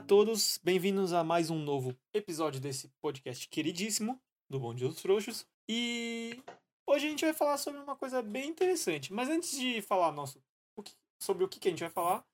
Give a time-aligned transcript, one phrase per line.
[0.00, 5.46] A todos, bem-vindos a mais um novo episódio desse podcast queridíssimo do Bonde dos Frouxos.
[5.68, 6.42] E
[6.86, 9.12] hoje a gente vai falar sobre uma coisa bem interessante.
[9.12, 10.42] Mas antes de falar nosso,
[10.74, 12.24] o que- sobre o que, que a gente vai falar,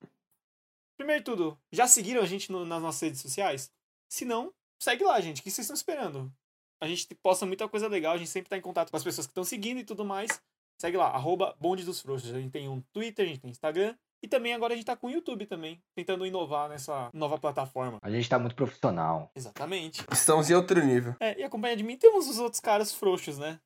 [0.97, 3.69] primeiro de tudo, já seguiram a gente no- nas nossas redes sociais?
[4.09, 5.41] Se não, segue lá, gente.
[5.41, 6.33] O que vocês estão esperando?
[6.81, 9.27] A gente posta muita coisa legal, a gente sempre tá em contato com as pessoas
[9.27, 10.41] que estão seguindo e tudo mais.
[10.79, 12.33] Segue lá, arroba Bonde dos Frouxos.
[12.33, 13.95] A gente tem um Twitter, a gente tem Instagram.
[14.21, 17.99] E também agora a gente tá com o YouTube também, tentando inovar nessa nova plataforma.
[18.01, 19.31] A gente tá muito profissional.
[19.35, 20.03] Exatamente.
[20.11, 21.15] Estamos em outro nível.
[21.19, 23.59] É, e acompanha de mim temos os outros caras frouxos, né?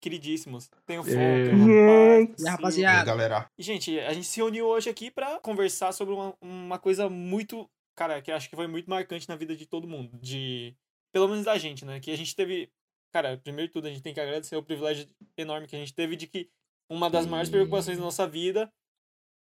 [0.00, 0.70] Queridíssimos.
[0.86, 1.52] Tem o Foca, É.
[1.52, 3.02] o E rapaziada?
[3.02, 3.50] E galera.
[3.58, 7.68] E, gente, a gente se uniu hoje aqui pra conversar sobre uma, uma coisa muito.
[7.96, 10.16] Cara, que eu acho que foi muito marcante na vida de todo mundo.
[10.20, 10.74] De.
[11.12, 11.98] Pelo menos da gente, né?
[12.00, 12.70] Que a gente teve.
[13.12, 15.06] Cara, primeiro de tudo, a gente tem que agradecer o privilégio
[15.36, 16.48] enorme que a gente teve de que
[16.88, 18.72] uma das maiores preocupações da nossa vida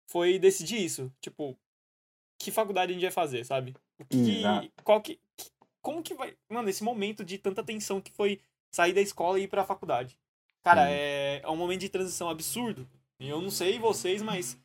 [0.07, 1.13] foi decidir isso.
[1.21, 1.57] Tipo,
[2.39, 3.75] que faculdade a gente vai fazer, sabe?
[4.09, 4.43] Que,
[4.83, 6.35] qual que, que- como que vai.
[6.49, 10.19] Mano, esse momento de tanta tensão que foi sair da escola e ir pra faculdade.
[10.63, 12.89] Cara, é, é um momento de transição absurdo.
[13.21, 14.59] E eu não sei vocês, mas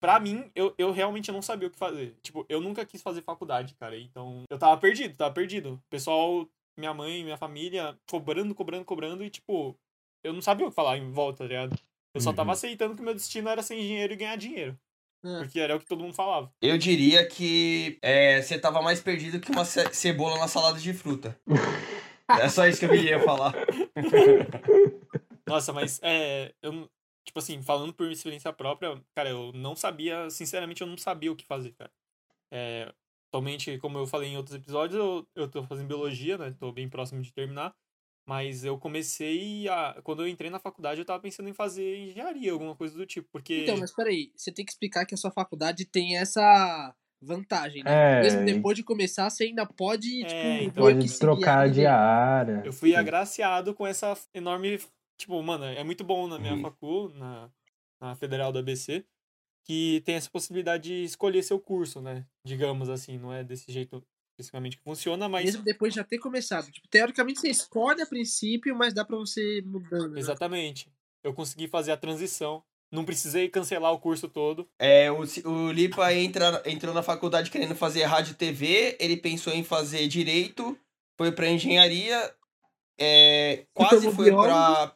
[0.00, 2.14] pra mim, eu, eu realmente não sabia o que fazer.
[2.22, 3.98] Tipo, eu nunca quis fazer faculdade, cara.
[3.98, 5.74] Então, eu tava perdido, tava perdido.
[5.74, 9.24] O pessoal, minha mãe, minha família, cobrando, cobrando, cobrando.
[9.24, 9.74] E, tipo,
[10.22, 11.78] eu não sabia o que falar em volta, tá ligado?
[12.18, 12.52] Eu só tava Uhum.
[12.52, 14.78] aceitando que o meu destino era ser engenheiro e ganhar dinheiro.
[15.24, 15.38] Ah.
[15.40, 16.52] Porque era o que todo mundo falava.
[16.62, 20.92] Eu diria que é, você tava mais perdido que uma ce- cebola na salada de
[20.92, 21.38] fruta.
[22.40, 23.52] É só isso que eu queria falar.
[25.46, 26.52] Nossa, mas é.
[26.62, 26.88] Eu,
[27.24, 31.36] tipo assim, falando por experiência própria, cara, eu não sabia, sinceramente, eu não sabia o
[31.36, 31.90] que fazer, cara.
[32.52, 32.92] É,
[33.30, 36.54] atualmente, como eu falei em outros episódios, eu, eu tô fazendo biologia, né?
[36.58, 37.74] Tô bem próximo de terminar.
[38.28, 39.98] Mas eu comecei a.
[40.04, 43.26] Quando eu entrei na faculdade, eu tava pensando em fazer engenharia, alguma coisa do tipo.
[43.32, 43.62] Porque.
[43.62, 47.90] Então, mas peraí, você tem que explicar que a sua faculdade tem essa vantagem, né?
[47.90, 50.84] É, Mesmo depois de começar, você ainda pode, É, tipo, então.
[50.84, 52.60] Pode trocar de área.
[52.66, 52.96] Eu fui Sim.
[52.96, 54.78] agraciado com essa enorme.
[55.16, 56.60] Tipo, mano, é muito bom na minha Uhum.
[56.60, 57.50] facu, na,
[57.98, 59.06] na Federal do ABC,
[59.64, 62.26] que tem essa possibilidade de escolher seu curso, né?
[62.44, 64.06] Digamos assim, não é desse jeito
[64.38, 65.44] especificamente que funciona, mas.
[65.44, 66.70] Mesmo depois de já ter começado.
[66.70, 70.12] Tipo, teoricamente você escolhe a princípio, mas dá pra você ir mudando.
[70.12, 70.20] né?
[70.20, 70.90] Exatamente.
[71.22, 72.62] Eu consegui fazer a transição.
[72.90, 74.66] Não precisei cancelar o curso todo.
[74.78, 75.18] É, o,
[75.50, 80.08] o Lipa entra, entrou na faculdade querendo fazer rádio e TV, ele pensou em fazer
[80.08, 80.78] direito,
[81.18, 82.32] foi pra engenharia,
[82.98, 84.94] é, quase foi pra.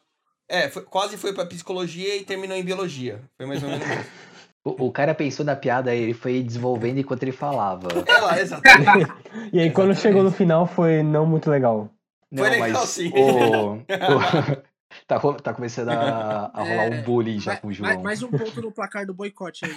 [0.49, 3.21] É, foi- quase foi pra psicologia e terminou em biologia.
[3.37, 4.09] Foi mais ou menos isso.
[4.65, 7.87] O, o cara pensou na piada, ele foi desenvolvendo enquanto ele falava.
[8.07, 9.11] É lá, exatamente.
[9.51, 9.99] E aí, quando Exatamente.
[10.01, 11.89] chegou no final, foi não muito legal.
[12.35, 13.11] Foi legal, sim.
[13.13, 13.83] o- o-
[15.07, 18.01] tá, tá começando a, a rolar É, um bullying já Mais, com o João.
[18.03, 19.73] mais um ponto no placar do boicote aí.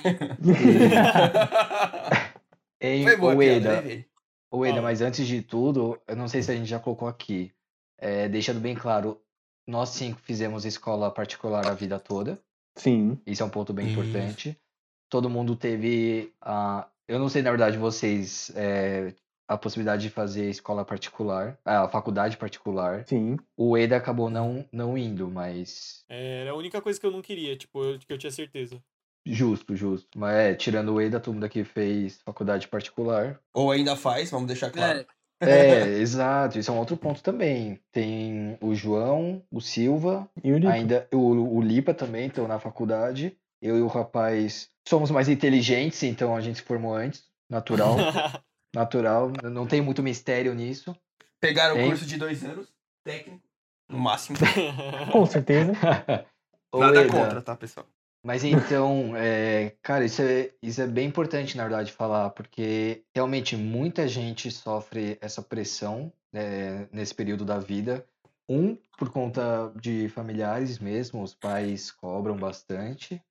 [2.80, 4.04] Ei, Foi boa o piada, Eda, né, velho?
[4.50, 7.50] o Eda, mas antes de tudo, eu não sei se a gente já colocou aqui,
[7.98, 9.20] é, deixando bem claro,
[9.66, 12.38] nós cinco fizemos escola particular a vida toda.
[12.76, 13.18] Sim.
[13.26, 13.98] Isso é um ponto bem Isso.
[14.00, 14.56] importante.
[15.08, 16.88] Todo mundo teve a.
[17.08, 18.50] Eu não sei, na verdade, vocês.
[18.54, 19.14] é,
[19.48, 23.04] a possibilidade de fazer escola particular, a faculdade particular.
[23.06, 23.36] Sim.
[23.56, 26.04] O Eda acabou não, não indo, mas.
[26.08, 28.82] Era a única coisa que eu não queria, tipo, eu, que eu tinha certeza.
[29.24, 30.08] Justo, justo.
[30.18, 33.40] Mas é, tirando o Eda, todo mundo aqui fez faculdade particular.
[33.54, 35.00] Ou ainda faz, vamos deixar claro.
[35.00, 35.06] É,
[35.48, 36.58] É, exato.
[36.58, 37.80] Isso é um outro ponto também.
[37.92, 40.72] Tem o João, o Silva, E o Lipa?
[40.72, 41.18] ainda o,
[41.56, 43.36] o Lipa também estão na faculdade.
[43.60, 47.24] Eu e o rapaz somos mais inteligentes, então a gente se formou antes.
[47.50, 47.96] Natural.
[48.74, 50.94] natural, não tem muito mistério nisso.
[51.40, 52.68] Pegaram o curso de dois anos,
[53.04, 53.42] técnico,
[53.88, 54.38] no máximo.
[55.12, 55.72] Com certeza.
[56.74, 57.86] Nada Eda, contra, tá, pessoal?
[58.22, 63.56] Mas então, é, cara, isso é, isso é bem importante, na verdade, falar, porque realmente
[63.56, 68.04] muita gente sofre essa pressão é, nesse período da vida.
[68.48, 73.22] Um, por conta de familiares mesmo, os pais cobram bastante.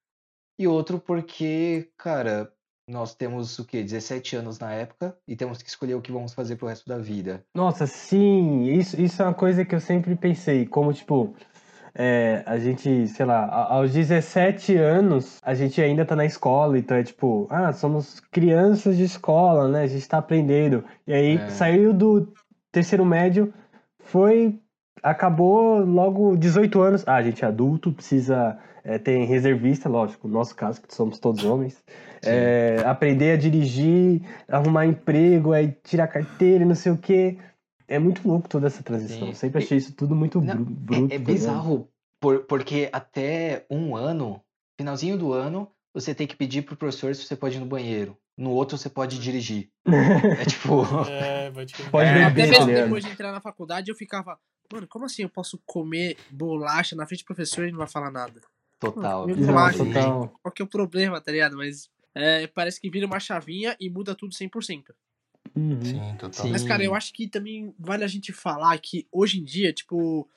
[0.57, 2.52] E outro porque, cara,
[2.88, 3.81] nós temos o quê?
[3.84, 6.98] 17 anos na época e temos que escolher o que vamos fazer pro resto da
[6.98, 7.44] vida.
[7.54, 8.66] Nossa, sim.
[8.66, 10.66] Isso, isso é uma coisa que eu sempre pensei.
[10.66, 11.36] Como, tipo,
[11.94, 16.78] é, a gente, sei lá, aos 17 anos, a gente ainda tá na escola.
[16.78, 19.81] Então é tipo, ah, somos crianças de escola, né?
[19.84, 20.84] A gente tá aprendendo.
[21.08, 21.50] E aí É.
[21.50, 22.31] saiu do
[22.72, 23.54] terceiro médio,
[24.00, 24.60] foi.
[25.10, 27.04] Acabou logo 18 anos.
[27.07, 28.57] Ah, a gente é adulto, precisa.
[28.84, 31.84] é, tem reservista, lógico, no nosso caso, que somos todos homens.
[32.24, 37.38] É, aprender a dirigir, arrumar emprego, aí tirar carteira e não sei o quê.
[37.88, 39.28] É muito louco toda essa transição.
[39.28, 39.34] Sim.
[39.36, 41.13] Sempre achei isso tudo muito Não, bru- bruto.
[41.13, 41.88] É, é bizarro,
[42.19, 44.42] por- porque até um ano,
[44.75, 48.18] finalzinho do ano, você tem que pedir pro professor se você pode ir no banheiro.
[48.36, 49.69] No outro, você pode dirigir.
[50.42, 50.81] É tipo.
[51.08, 51.74] É, pode.
[51.92, 54.38] Pode É, Até beber, mesmo depois de entrar na faculdade, eu ficava,
[54.71, 57.88] mano, como assim eu posso comer bolacha na frente do professor e ele não vai
[57.88, 58.41] falar nada?
[58.79, 59.25] Total.
[59.25, 59.94] Meu Não, bolacha, Sim.
[59.94, 60.33] total.
[60.41, 61.57] Qual que é o problema, tá ligado?
[61.57, 64.94] Mas é, parece que vira uma chavinha e muda tudo 100%.
[65.56, 65.81] Uhum.
[65.81, 66.45] Sim, total.
[66.45, 66.51] Sim.
[66.51, 70.27] Mas, cara, eu acho que também vale a gente falar que hoje em dia, tipo,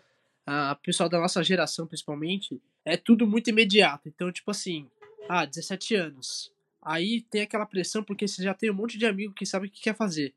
[0.47, 4.09] a pessoal da nossa geração, principalmente, é tudo muito imediato.
[4.09, 4.89] Então, tipo assim,
[5.29, 6.53] ah, 17 anos.
[6.81, 9.71] Aí tem aquela pressão porque você já tem um monte de amigo que sabe o
[9.71, 10.35] que quer fazer.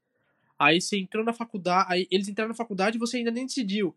[0.62, 3.96] Aí você entrou na faculdade, aí eles entraram na faculdade e você ainda nem decidiu.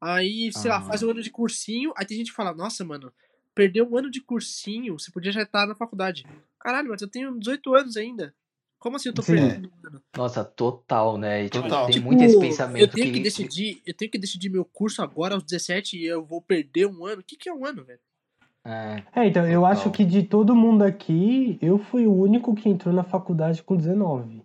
[0.00, 0.82] Aí, sei lá, Ah.
[0.82, 3.12] faz um ano de cursinho, aí tem gente que fala, nossa, mano,
[3.54, 6.24] perdeu um ano de cursinho, você podia já estar na faculdade.
[6.58, 8.34] Caralho, mas eu tenho 18 anos ainda.
[8.78, 9.34] Como assim eu tô Sim.
[9.34, 10.02] perdendo um ano?
[10.16, 11.44] Nossa, total, né?
[11.44, 11.84] E, tipo, Total.
[11.84, 13.12] tem Tipo, muito esse pensamento eu tenho que...
[13.12, 13.20] que.
[13.20, 17.04] decidir, eu tenho que decidir meu curso agora aos 17 e eu vou perder um
[17.04, 17.20] ano.
[17.20, 18.00] O que, que é um ano, velho?
[18.64, 22.68] É, É, então, eu acho que de todo mundo aqui, eu fui o único que
[22.70, 24.42] entrou na faculdade com 19.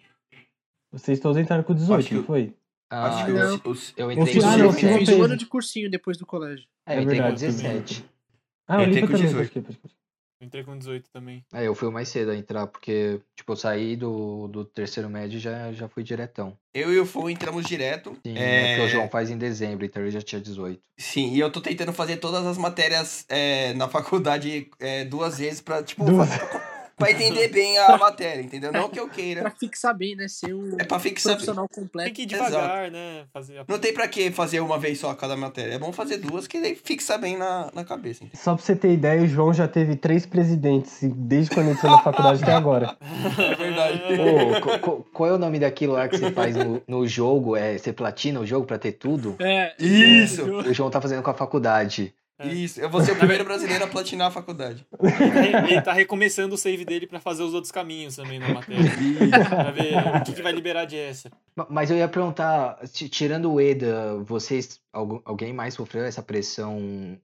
[0.95, 2.53] Vocês todos entraram com 18, Acho que não eu- foi?
[2.89, 3.39] ah, Acho que não.
[3.41, 5.05] eu O entrei com ah, não, o eu Silva 17.
[5.05, 6.65] fiz um ano de cursinho depois do colégio.
[6.87, 8.05] É, É eu entrei com verdade, 17.
[8.67, 9.35] Ah, Eu entrei com também, 18.
[9.37, 9.91] pode crer, pode crer.
[10.41, 11.45] Eu entrei com 18 também.
[11.53, 15.09] É, eu fui o mais cedo a entrar, porque, tipo, eu saí do, do terceiro
[15.09, 16.57] médio e já, já fui diretão.
[16.73, 18.17] Eu e o Fon entramos direto.
[18.25, 18.73] Sim, é...
[18.73, 20.81] é porque o João faz em dezembro, então eu já tinha 18.
[20.99, 25.61] Sim, e eu tô tentando fazer todas as matérias é, na faculdade é, duas vezes
[25.61, 26.27] pra, tipo, Duas.
[26.27, 28.71] fazer- pra entender bem a matéria, entendeu?
[28.71, 29.49] Não que eu Pra queira.
[29.59, 30.27] fixar bem, né?
[30.27, 31.35] Ser um É pra fixar bem.
[31.37, 32.13] profissional Tem completo.
[32.13, 33.25] que ir devagar, né?
[33.33, 33.65] Fazer a...
[33.67, 35.73] Não tem pra que fazer uma vez só cada matéria.
[35.73, 38.23] É bom fazer duas que daí fixa bem na, na cabeça.
[38.23, 38.41] entendeu?
[38.43, 41.91] Só pra você ter ideia, o João já teve três presidentes e desde quando entrou
[41.91, 42.95] na faculdade até agora.
[43.37, 44.01] É verdade.
[44.57, 47.55] Ô, co- co- qual é o nome daquilo lá que você faz no, no jogo?
[47.55, 49.35] É, você platina o jogo pra ter tudo?
[49.39, 50.43] É, Isso!
[50.43, 52.13] O João tá fazendo com a faculdade.
[52.37, 52.47] É.
[52.53, 54.85] Isso, eu vou ser o primeiro brasileiro a platinar a faculdade.
[55.69, 58.83] Ele tá recomeçando o save dele pra fazer os outros caminhos também na matéria.
[59.47, 61.31] pra ver o que, que vai liberar de essa.
[61.55, 66.21] Ma- Mas eu ia perguntar, ti- tirando o EDA, vocês, algu- alguém mais sofreu essa
[66.21, 67.17] pressão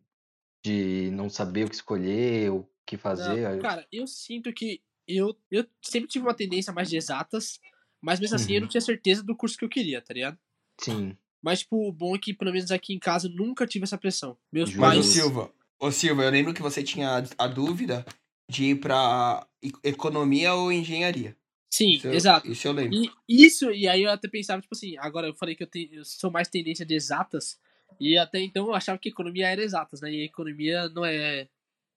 [0.65, 3.49] de não saber o que escolher, o que fazer?
[3.49, 7.59] Não, cara, eu sinto que eu, eu sempre tive uma tendência mais de exatas,
[8.01, 8.61] mas mesmo assim eu Uhum.
[8.61, 10.37] não tinha certeza do curso que eu queria, tá ligado?
[10.79, 11.17] Sim.
[11.41, 14.37] Mas, tipo, o bom é que, pelo menos aqui em casa, nunca tive essa pressão.
[14.51, 14.79] Meus Justo.
[14.81, 15.05] Mas, ô pais.
[15.13, 18.05] Silva, ô Silva, eu lembro que você tinha a- dúvida
[18.47, 19.47] de ir pra
[19.83, 21.35] economia ou engenharia.
[21.73, 22.51] Sim, Isso eu- exato.
[22.51, 22.95] Isso eu lembro.
[22.95, 23.09] E
[23.45, 26.05] isso, e aí eu até pensava, tipo assim, agora eu falei que eu, tenho, eu
[26.05, 27.57] sou mais tendência de exatas,
[27.99, 30.11] e até então eu achava que economia era exatas, né?
[30.11, 31.47] E a economia não é.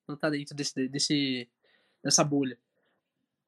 [0.08, 1.49] não tá dentro desse, desse
[2.02, 2.58] dessa bolha.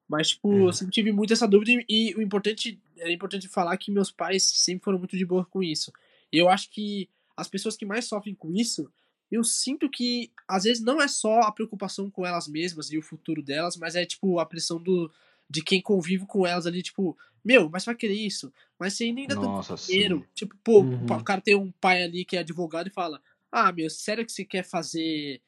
[0.09, 0.65] Mas, tipo, Uhum.
[0.67, 4.11] eu sempre tive muito essa dúvida, e, e o importante, é importante falar que meus
[4.11, 5.91] pais sempre foram muito de boa com isso.
[6.31, 8.91] E eu acho que as pessoas que mais sofrem com isso,
[9.31, 13.01] eu sinto que às vezes não é só a preocupação com elas mesmas e o
[13.01, 15.11] futuro delas, mas é tipo a pressão do
[15.49, 18.51] de quem convive com elas ali, tipo, meu, mas você vai querer isso?
[18.77, 19.93] Mas você ainda tá Nossa, sim.
[19.93, 20.27] dinheiro.
[20.35, 21.05] Tipo, pô, Uhum.
[21.05, 24.31] o cara tem um pai ali que é advogado e fala: Ah, meu, sério que
[24.31, 25.41] você quer fazer,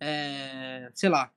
[0.00, 1.30] é, sei lá,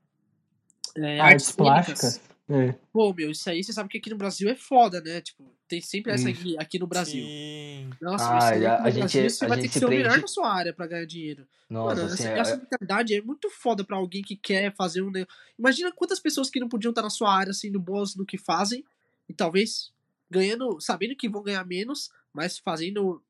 [0.95, 1.55] é, Artes cênicas?
[1.57, 2.21] plásticas?
[2.47, 2.73] É.
[2.93, 5.19] Pô, meu, isso aí você sabe que aqui no Brasil é foda, né?
[5.19, 7.25] Tipo, tem sempre essa aqui, aqui no Brasil.
[7.25, 7.89] Sim.
[7.99, 9.85] Nossa, Ah, isso aí a- gente- Brasil você a vai ter gente que se ser
[9.85, 11.47] o melhor prende- na sua área pra ganhar dinheiro.
[11.67, 15.01] Nossa, Mano, assim, essa, é- essa mentalidade é muito foda pra alguém que quer fazer
[15.01, 15.11] um.
[15.57, 18.85] Imagina quantas pessoas que não podiam estar na sua área sendo boas no que fazem
[19.27, 19.91] e talvez
[20.29, 23.23] ganhando, sabendo que vão ganhar menos, mas fazendo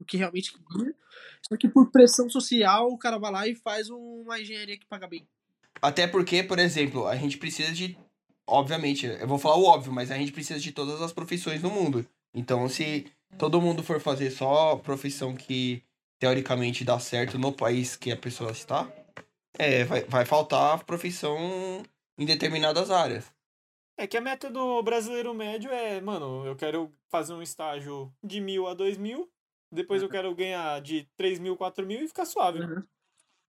[0.00, 0.94] o que realmente queria.
[1.46, 5.06] Só que por pressão social o cara vai lá e faz uma engenharia que paga
[5.06, 5.26] bem.
[5.82, 7.98] Até porque, por exemplo, a gente precisa de.
[8.46, 11.70] Obviamente, eu vou falar o óbvio, mas a gente precisa de todas as profissões no
[11.70, 12.06] mundo.
[12.34, 13.06] Então, se
[13.38, 15.82] todo mundo for fazer só profissão que
[16.18, 18.90] teoricamente dá certo no país que a pessoa está,
[19.58, 21.82] é, vai, vai faltar profissão
[22.18, 23.32] em determinadas áreas.
[23.96, 28.40] É que a meta do brasileiro médio é, mano, eu quero fazer um estágio de
[28.40, 29.30] mil a dois mil,
[29.70, 32.60] depois eu quero ganhar de três mil, quatro mil e ficar suave.
[32.60, 32.82] Uhum.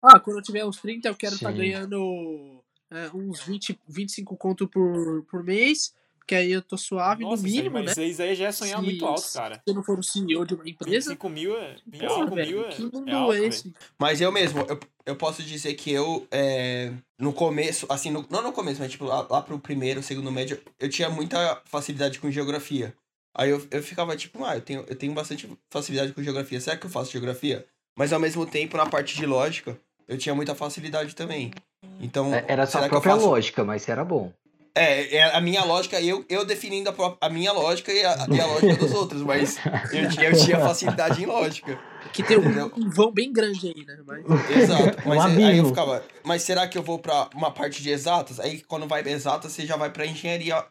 [0.02, 1.58] Ah, quando eu tiver uns 30, eu quero estar Sim.
[1.58, 7.42] ganhando é, uns 20, 25 conto por, por mês, porque aí eu tô suave Nossa,
[7.42, 7.94] no mínimo, isso né?
[7.96, 9.54] mas isso aí já é sonhar Se- muito alto, cara.
[9.56, 11.76] Se eu não for o CEO de uma empresa, 25 mil é.
[11.98, 12.68] Porra, 25 velho, mil é.
[12.68, 13.72] que mundo é alto, é esse?
[13.98, 18.42] Mas eu mesmo, eu, eu posso dizer que eu, é, no começo, assim, no- não
[18.42, 22.30] no começo, mas tipo, lá, lá pro primeiro, segundo médio, eu tinha muita facilidade com
[22.30, 22.94] geografia.
[23.34, 26.76] Aí eu, eu ficava tipo, ah, eu tenho, eu tenho bastante facilidade com geografia, será
[26.76, 27.64] que eu faço geografia?
[27.96, 29.78] Mas ao mesmo tempo, na parte de lógica,
[30.08, 31.52] eu tinha muita facilidade também.
[32.00, 34.32] Então, é- era só a própria faço- lógica, mas era bom.
[34.74, 38.26] É, é a minha lógica, eu, eu definindo a, pró- a minha lógica e a,
[38.30, 39.58] e a lógica dos outros, mas
[39.92, 41.78] eu, tinha- eu tinha facilidade em lógica.
[42.12, 43.98] Que tem um, um vão bem grande aí, né?
[44.06, 44.24] Mas...
[44.50, 44.98] Exato.
[45.04, 48.38] Um Mas aí eu ficava, mas será que eu vou pra uma parte de exatas?
[48.38, 50.64] Aí quando vai pra exatas, você já vai pra engenharia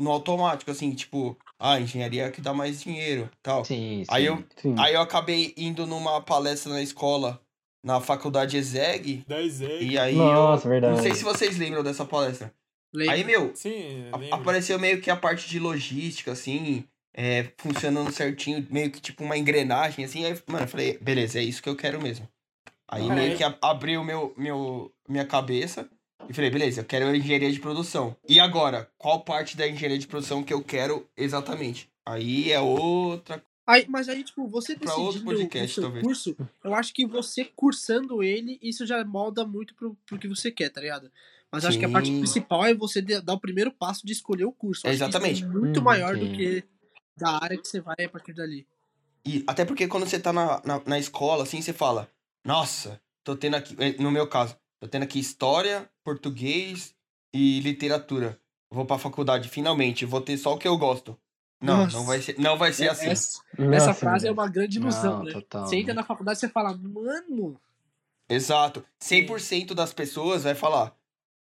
[0.00, 3.64] no automático, assim, tipo, ah, engenharia que dá mais dinheiro tal.
[3.64, 4.06] Sim, sim.
[4.10, 4.74] Aí eu- Sim.
[4.78, 7.40] Aí eu acabei indo numa palestra na escola,
[7.84, 9.82] na faculdade ESEG, 10 é.
[9.82, 10.70] e aí Nossa, eu.
[10.70, 10.96] verdade.
[10.96, 12.52] Não sei se vocês lembram dessa palestra.
[12.92, 13.14] Lembra?
[13.14, 18.66] Aí, meu, Sim, a- apareceu meio que a parte de logística, assim, é, funcionando certinho,
[18.70, 20.24] meio que tipo uma engrenagem, assim.
[20.24, 22.26] Aí, mano, eu falei, beleza, é isso que eu quero mesmo.
[22.88, 25.88] Aí Cara, meio é- que a- abriu meu, meu, minha cabeça
[26.28, 28.16] e falei, beleza, eu quero engenharia de produção.
[28.28, 31.90] E agora, qual parte da engenharia de produção que eu quero exatamente?
[32.06, 33.42] Aí é outra.
[33.66, 36.04] Aí, mas aí, tipo, você Pra outro decidindo podcast, o seu talvez.
[36.04, 40.50] curso, eu acho que você cursando ele, isso já molda muito pro, pro que você
[40.50, 41.10] quer, tá ligado?
[41.50, 42.18] Mas eu acho que a parte Sim.
[42.18, 44.86] principal é você dar o primeiro passo de escolher o curso.
[44.86, 45.44] Eu acho que isso Exatamente.
[45.44, 46.32] É muito Hum, maior do sim.
[46.32, 46.64] que
[47.16, 48.66] da área que você vai a partir dali.
[49.26, 52.10] E até porque quando você tá na, na, na escola, assim, você fala,
[52.44, 56.94] nossa, tô tendo aqui, eh, no meu caso, tô tendo aqui história, português
[57.32, 58.38] e literatura.
[58.70, 61.16] Vou pra faculdade, finalmente, vou ter só o que eu gosto.
[61.64, 61.96] Não, Nossa.
[61.96, 63.06] não vai ser, não vai ser assim.
[63.08, 65.32] Essa, Nossa, essa frase é uma grande ilusão, Não, né?
[65.32, 65.66] total.
[65.66, 67.58] Você entra na faculdade e você fala, mano,
[68.28, 68.84] Exato.
[69.02, 70.94] 100% das pessoas vai falar,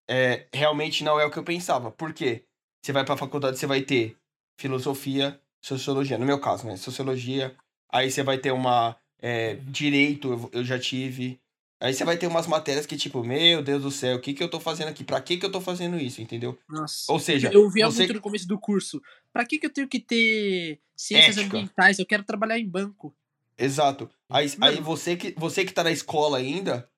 [0.09, 1.91] é, realmente não é o que eu pensava.
[1.91, 2.45] Por quê?
[2.83, 4.17] Você vai pra faculdade, você vai ter
[4.59, 6.19] filosofia, sociologia.
[6.19, 6.77] No meu caso, né?
[6.77, 7.57] Sociologia.
[7.91, 8.97] Aí você vai ter uma.
[9.21, 11.41] é, direito, eu- eu já tive.
[11.81, 14.43] Aí você vai ter umas matérias que, tipo, meu Deus do céu, o que, que
[14.43, 15.05] eu tô fazendo aqui?
[15.05, 16.59] Pra que, que eu tô fazendo isso, entendeu?
[16.69, 17.11] nossa.
[17.13, 19.01] Ou seja, eu via você- muito no começo do curso.
[19.33, 21.57] Pra que, que eu tenho que ter ciências Ética.
[21.57, 21.99] ambientais?
[22.01, 23.15] Eu quero trabalhar em banco.
[23.57, 24.11] Exato.
[24.29, 24.83] Aí, aí Mano.
[24.83, 26.89] você que você que tá na escola ainda,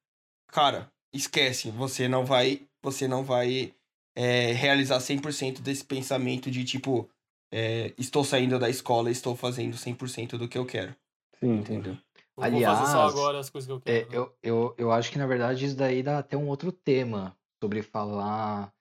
[0.49, 3.75] cara, esquece, você não vai, você não vai
[4.15, 7.09] é, realizar 100% desse pensamento de tipo,
[7.53, 10.95] é, estou saindo da escola e estou fazendo 100% do que eu quero,
[11.39, 11.99] Sim, sim.
[12.47, 14.11] Eu vou fazer só Aliás, agora as coisas que eu É, quero.
[14.11, 14.17] né?
[14.17, 17.83] eu, eu, eu acho que, na verdade, isso daí dá até um outro tema sobre
[17.83, 18.73] falar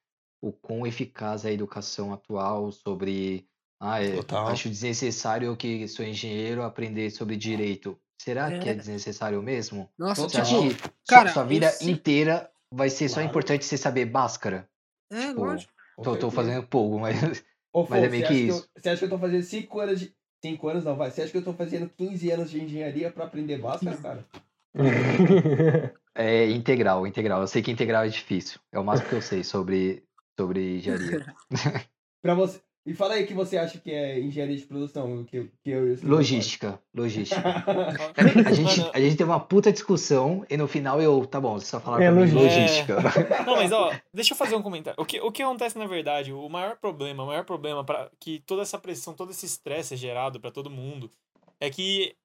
[0.41, 3.45] o quão eficaz é a educação atual, sobre.
[3.81, 4.47] Ah, é, Total.
[4.47, 7.97] acho desnecessário que sou engenheiro aprender sobre direito.
[8.21, 8.75] Será que é É.
[8.75, 9.89] desnecessário mesmo?
[9.97, 10.69] Nossa, Você acha Total.
[10.69, 13.29] que sua- Cara, sua eu vida inteira vai ser só Claro.
[13.29, 14.69] importante você saber Bhaskara?
[15.11, 15.73] É, Tipo, lógico.
[16.03, 17.43] Tô, tô fazendo pouco, mas.
[17.73, 18.69] Ô, Mas é meio que isso.
[18.75, 20.13] você acha que eu tô fazendo 5 anos de.
[20.43, 21.11] 5 anos não, vai.
[21.11, 24.25] Você acha que eu tô fazendo 15 anos de engenharia pra aprender básica, cara?
[26.15, 27.39] É integral, integral.
[27.39, 28.59] Eu sei que integral é difícil.
[28.73, 30.03] É o máximo que eu sei sobre,
[30.37, 31.25] sobre engenharia.
[32.21, 32.61] Pra você.
[32.89, 35.93] E fala aí o que você acha que é engenharia de produção, que, que eu
[35.93, 37.39] e Logística, logística.
[38.49, 41.67] A gente, a gente teve uma puta discussão e no final eu, tá bom, você
[41.67, 42.95] só falar É, pra mim logística.
[42.95, 43.43] logística.
[43.45, 44.99] Não, mas ó, deixa eu fazer um comentário.
[44.99, 48.39] O que, o que acontece na verdade, o maior problema, o maior problema para que
[48.39, 51.11] toda essa pressão, todo esse estresse é gerado pra todo mundo,
[51.59, 52.15] é que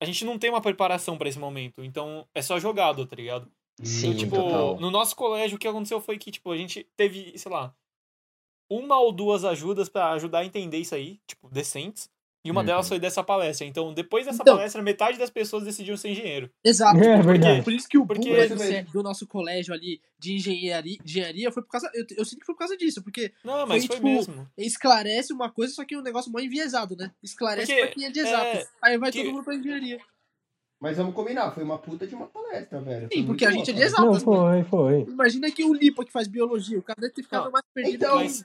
[0.00, 1.82] a gente não tem uma preparação pra esse momento.
[1.84, 3.50] Então é só jogado, tá ligado?
[3.82, 4.78] Sim, Então, tipo, total.
[4.78, 7.74] no nosso colégio o que aconteceu foi que, tipo, a gente teve, sei lá,
[8.80, 12.10] uma ou duas ajudas pra ajudar a entender isso aí, tipo, decentes.
[12.44, 12.66] E uma Uhum.
[12.66, 13.64] delas foi dessa palestra.
[13.64, 16.50] Então, depois dessa Então- palestra, metade das pessoas decidiram ser engenheiro.
[16.64, 16.98] Exato.
[16.98, 17.62] É Por- verdade.
[17.62, 21.68] Por isso que o Porque- do, do nosso colégio ali de engenharia, engenharia foi por
[21.70, 21.88] causa.
[21.94, 24.48] Eu, eu sinto que foi por causa disso, porque Não, mas Foi, foi, tipo, mesmo.
[24.58, 27.12] esclarece uma coisa, só que é um negócio mó enviesado, né?
[27.22, 28.68] Esclarece Porque, pra quem é de exatas.
[28.82, 30.00] Aí vai que- todo mundo pra engenharia.
[30.80, 33.06] Mas vamos combinar, foi uma puta de uma palestra, velho.
[33.06, 34.04] Foi Sim, porque a gente é boa, de cara.
[34.04, 34.26] Não, exatas.
[34.34, 34.64] né?
[34.68, 35.12] foi, foi.
[35.12, 37.94] Imagina que o Lipa que faz biologia, o cara deve ter ficado Não, mais perdido
[38.04, 38.44] então, Mas,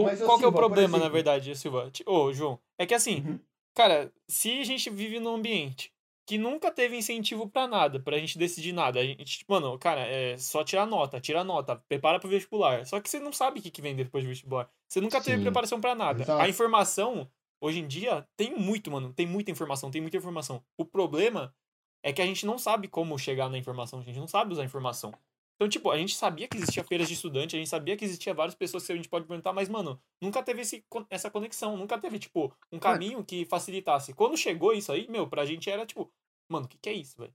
[0.00, 1.90] o- Mas, qual que é o problema, na verdade, Silva?
[2.06, 3.40] Ô, João, é que assim, Uhum.
[3.74, 5.92] cara, se a gente vive num ambiente
[6.26, 10.36] que nunca teve incentivo pra nada, pra gente decidir nada, a gente, mano, cara, é
[10.36, 12.84] só tirar nota, tira nota, prepara pro vestibular.
[12.84, 14.68] Só que você não sabe o que, vem depois do vestibular.
[14.86, 15.42] Você nunca teve Sim.
[15.42, 16.22] preparação pra nada.
[16.22, 16.42] Exato.
[16.42, 17.30] A informação,
[17.62, 20.62] hoje em dia, tem muito, mano, tem muita informação, tem muita informação.
[20.76, 21.54] O problema
[22.02, 24.62] é que a gente não sabe como chegar na informação, a gente não sabe usar
[24.62, 25.12] a informação.
[25.58, 28.32] Então, tipo, a gente sabia que existia feiras de estudante, a gente sabia que existia
[28.32, 31.98] várias pessoas que a gente pode perguntar, mas, mano, nunca teve esse, essa conexão, nunca
[31.98, 34.14] teve, tipo, um caminho que facilitasse.
[34.14, 36.08] Quando chegou isso aí, meu, pra gente era, tipo,
[36.48, 37.34] mano, o que, que é isso, velho?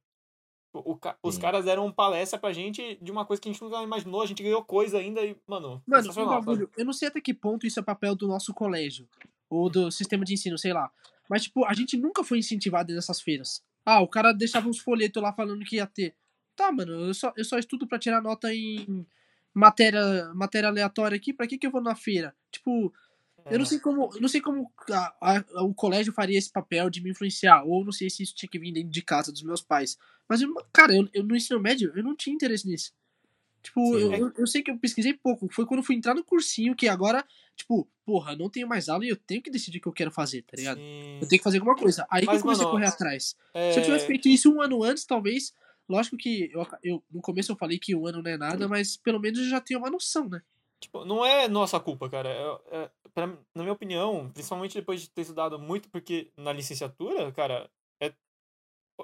[0.74, 3.62] O, o ca- os caras deram palestra pra gente de uma coisa que a gente
[3.62, 7.10] nunca imaginou, a gente ganhou coisa ainda e, mano, Mano, sensacional, bagulho, eu não sei
[7.10, 9.08] até que ponto isso é papel do nosso colégio.
[9.50, 10.90] Ou do sistema de ensino, sei lá.
[11.30, 13.62] Mas, tipo, a gente nunca foi incentivado nessas feiras.
[13.86, 16.16] Ah, o cara deixava uns folhetos lá falando que ia ter.
[16.56, 19.06] Tá, mano, eu só, eu só estudo pra tirar nota em
[19.54, 22.36] matéria, matéria aleatória aqui, pra que, que eu vou na feira?
[22.52, 22.94] Tipo,
[23.50, 26.90] eu não sei como, eu não sei como a- a- o colégio faria esse papel
[26.90, 29.44] de me influenciar, ou não sei se isso tinha que vir dentro de casa dos
[29.44, 29.98] meus pais.
[30.30, 32.94] Mas, eu- cara, eu, eu no ensino médio, eu não tinha interesse nisso.
[33.62, 35.48] Tipo, eu, é- eu, eu sei que eu pesquisei pouco.
[35.52, 39.06] Foi quando eu fui entrar no cursinho que agora, tipo, porra, não tenho mais aula
[39.06, 40.78] e eu tenho que decidir o que eu quero fazer, tá ligado?
[40.80, 41.20] Sim.
[41.22, 42.06] Eu tenho que fazer alguma coisa.
[42.10, 43.36] Aí que Mas, eu comecei mano, a correr atrás.
[43.54, 45.54] É, Se eu tivesse feito isso um ano antes, talvez.
[45.90, 48.98] Lógico que eu, eu- no começo eu falei que um ano não é nada, mas
[48.98, 50.42] pelo menos eu já tenho uma noção, né?
[50.82, 52.30] Tipo, não é nossa culpa, cara.
[52.30, 57.32] É, é- pra- na minha opinião, principalmente depois de ter estudado muito, porque na licenciatura,
[57.32, 57.70] cara,
[58.02, 58.14] é,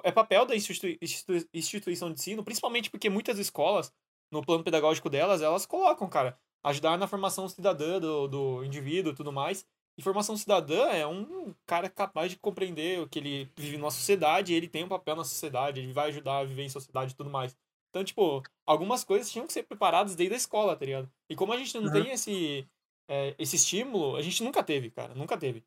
[0.04, 3.92] é papel da institui- institui- instituição de ensino, principalmente porque muitas escolas,
[4.32, 9.16] no plano pedagógico delas, elas colocam, cara, ajudar na formação cidadã do, do indivíduo e
[9.16, 9.66] tudo mais.
[10.00, 14.54] E formação cidadã é um cara capaz de compreender o que ele vive numa sociedade,
[14.54, 17.28] ele tem um papel na sociedade, ele vai ajudar a viver em sociedade e tudo
[17.28, 17.54] mais.
[17.90, 21.12] Então, tipo, algumas coisas tinham que ser preparadas desde a escola, tá ligado?
[21.28, 21.92] E como a gente não Uhum.
[21.92, 22.66] tem esse,
[23.10, 25.62] é, esse estímulo, a gente nunca teve, cara, nunca teve.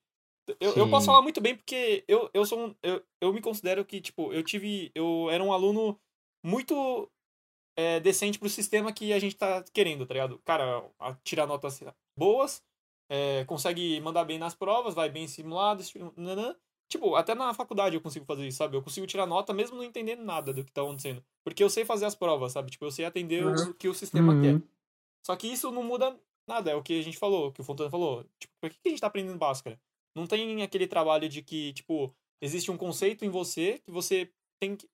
[0.60, 3.86] Eu, eu posso falar muito bem porque eu, eu sou um, eu, eu me considero
[3.86, 4.92] que, tipo, eu tive.
[4.96, 6.00] Eu era um aluno
[6.44, 7.08] muito
[7.78, 10.40] é, decente pro sistema que a gente tá querendo, tá ligado?
[10.40, 10.84] Cara,
[11.24, 11.82] tirar notas
[12.18, 12.64] boas,
[13.10, 16.56] é, consegue mandar bem nas provas, vai bem em simulados, nanã.
[16.90, 18.78] Tipo, até na faculdade eu consigo fazer isso, sabe?
[18.78, 21.24] Eu consigo tirar nota mesmo não entendendo nada do que tá acontecendo.
[21.44, 22.70] Porque eu sei fazer as provas, sabe?
[22.70, 23.72] Tipo, eu sei atender Uhum.
[23.72, 24.56] o que o sistema quer.
[24.56, 24.62] Uhum.
[25.26, 26.16] Só que isso não muda
[26.48, 28.26] nada, é o que a gente falou, que o Fontana falou.
[28.40, 29.80] Tipo, por que a gente tá aprendendo Bhaskara?
[30.16, 34.30] Não tem aquele trabalho de que, tipo, existe um conceito em você que você
[34.60, 34.88] tem que.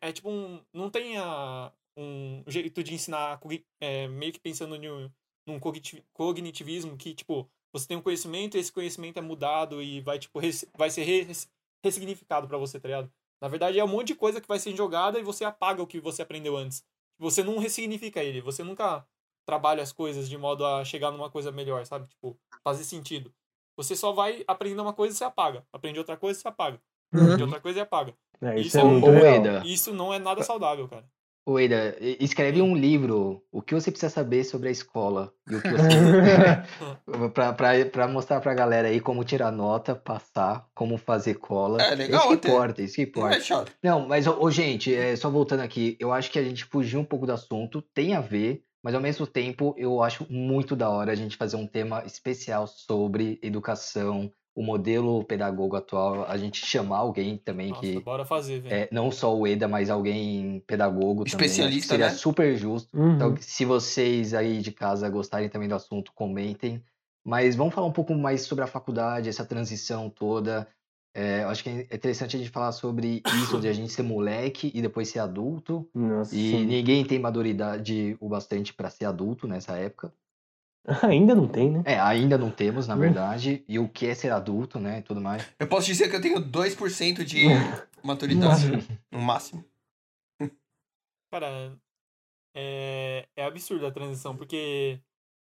[0.00, 0.60] É tipo um.
[0.72, 3.38] Não tem a, um jeito de ensinar
[3.80, 5.10] é, meio que pensando num,
[5.46, 10.00] num cogniti- cognitivismo que, tipo, você tem um conhecimento e esse conhecimento é mudado e
[10.00, 10.40] vai, tipo,
[10.76, 11.48] vai ser re- res-
[11.82, 13.12] ressignificado pra você, tá ligado?
[13.40, 15.86] Na verdade, é um monte de coisa que vai ser jogada e você apaga o
[15.86, 16.82] que você aprendeu antes.
[17.18, 19.06] Você não ressignifica ele, você nunca
[19.46, 22.06] trabalha as coisas de modo a chegar numa coisa melhor, sabe?
[22.08, 23.32] Tipo, fazer sentido.
[23.76, 25.66] Você só vai aprendendo uma coisa e você apaga.
[25.72, 26.80] Aprende outra coisa e você apaga.
[27.12, 27.22] Uhum.
[27.24, 28.14] Aprende outra coisa e apaga.
[28.40, 29.08] É, isso Isso é é um- muito.
[29.10, 31.04] Eda, Isso não é nada saudável, cara.
[31.46, 35.32] Ô, Eda, escreve um livro, o que você precisa saber sobre a escola.
[35.50, 35.88] E o que você...
[37.92, 41.82] pra mostrar pra galera aí como tirar nota, passar, como fazer cola.
[41.82, 42.48] É, legal Isso que até.
[42.48, 43.54] importa, isso que Não importa.
[43.54, 43.64] é.
[43.82, 47.04] Não, mas, ô, gente, é, só voltando aqui, eu acho que a gente fugiu um
[47.04, 51.12] pouco do assunto, tem a ver, mas ao mesmo tempo eu acho muito da hora
[51.12, 56.98] a gente fazer um tema especial sobre educação, o modelo pedagogo atual, a gente chamar
[56.98, 58.74] alguém também Nossa, que, bora fazer, velho.
[58.74, 62.12] é, não só o EDA, mas alguém pedagogo também, que Especialista, seria né?
[62.12, 62.88] super justo.
[62.96, 63.16] Uhum.
[63.16, 66.82] Então, se vocês aí de casa gostarem também do assunto, comentem.
[67.26, 70.68] Mas vamos falar um pouco mais sobre a faculdade, essa transição toda.
[71.16, 74.02] É, eu acho que é interessante a gente falar sobre isso de a gente ser
[74.02, 75.88] moleque e depois ser adulto.
[75.94, 80.12] Nossa, E ninguém tem maturidade o bastante para ser adulto nessa época.
[81.02, 81.82] Ainda não tem, né?
[81.86, 82.98] É, ainda não temos, na Hum.
[82.98, 83.64] verdade.
[83.66, 84.98] E o que é ser adulto, né?
[84.98, 85.46] E tudo mais.
[85.58, 87.44] Eu posso dizer que eu tenho 2% de
[88.04, 88.70] maturidade.
[89.10, 89.64] No máximo.
[91.32, 91.76] Cara,
[92.54, 95.00] é, é absurdo a transição, porque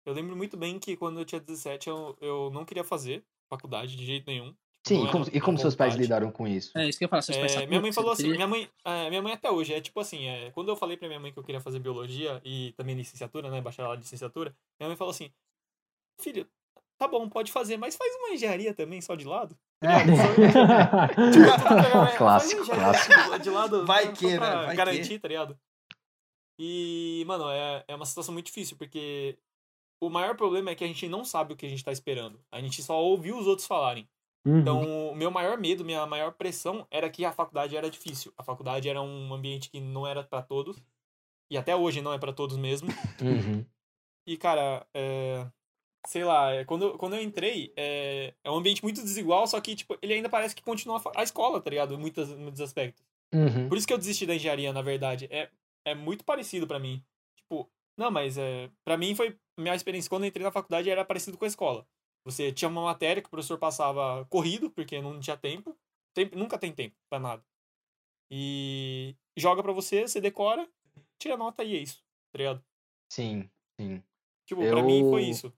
[0.04, 3.96] eu lembro muito bem que quando eu tinha 17 eu, eu não queria fazer faculdade
[3.96, 4.54] de jeito nenhum.
[4.88, 6.76] Sim, e como, e como seus pais lidaram com isso?
[6.76, 7.22] É isso que eu ia falar.
[7.22, 9.50] Seus pais É, sabiam minha mãe que falou assim, minha mãe, é, minha mãe até
[9.50, 11.78] hoje, é tipo assim, é, quando eu falei pra minha mãe que eu queria fazer
[11.78, 15.30] biologia e também licenciatura, né, bacharelado de licenciatura, minha mãe falou assim,
[16.20, 16.48] filho,
[16.98, 19.56] tá bom, pode fazer, mas faz uma engenharia também, só de lado.
[19.80, 19.88] É.
[21.58, 23.38] Faz Clássico, clássico.
[23.40, 24.66] De lado, Vai só que, pra né?
[24.66, 25.56] Vai garantir, tá ligado?
[26.58, 29.38] E, mano, é, é uma situação muito difícil, porque
[30.00, 32.40] o maior problema é que a gente não sabe o que a gente tá esperando.
[32.50, 34.08] A gente só ouviu os outros falarem.
[34.48, 34.60] Uhum.
[34.60, 38.32] Então, o meu maior medo, minha maior pressão era que a faculdade era difícil.
[38.38, 40.82] A faculdade era um ambiente que não era pra todos.
[41.50, 42.88] E até hoje não é pra todos mesmo.
[43.20, 43.64] Uhum.
[44.26, 45.46] E, cara, é,
[46.06, 49.74] sei lá, é, quando, quando eu entrei, é, é um ambiente muito desigual, só que,
[49.74, 51.94] tipo, ele ainda parece que continua a escola, tá ligado?
[51.94, 53.02] Em muitas, em muitos aspectos.
[53.34, 53.68] Uhum.
[53.68, 55.26] Por isso que eu desisti da engenharia, na verdade.
[55.30, 55.48] É,
[55.84, 57.02] é muito parecido pra mim.
[57.36, 59.36] Tipo, não, mas é, para mim foi.
[59.58, 61.86] Minha experiência quando eu entrei na faculdade era parecido com a escola.
[62.30, 65.74] Você tinha uma matéria que o professor passava corrido, porque não tinha tempo.
[66.14, 67.42] Tempo- nunca tem tempo pra nada.
[68.30, 70.68] E joga pra você, você decora,
[71.18, 72.62] tira nota e é isso, tá ligado?
[73.10, 73.48] Sim,
[73.80, 74.02] sim.
[74.46, 75.52] Tipo, pra mim foi Eu- isso.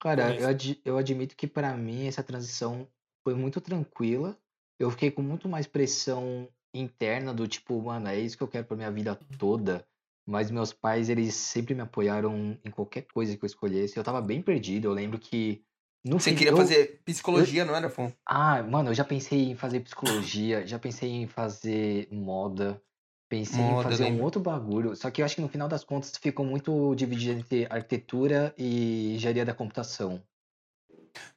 [0.00, 2.88] Cara, eu, ad- eu admito que pra mim essa transição
[3.24, 4.38] foi muito tranquila.
[4.78, 8.66] Eu fiquei com muito mais pressão interna do tipo, mano, é isso que eu quero
[8.66, 9.86] pra minha vida toda.
[10.26, 13.96] Mas meus pais, eles sempre me apoiaram em qualquer coisa que eu escolhesse.
[13.96, 14.86] Eu tava bem perdido.
[14.88, 15.64] Eu lembro que
[16.04, 18.10] no Você fim- queria eu- fazer psicologia, não era, Fon?
[18.26, 22.80] Ah, mano, eu já pensei em fazer psicologia, já pensei em fazer moda,
[23.28, 24.24] pensei em Moda, fazer um lembro.
[24.24, 24.94] outro bagulho.
[24.96, 29.14] Só que eu acho que no final das contas ficou muito dividido entre arquitetura e
[29.14, 30.22] engenharia da computação.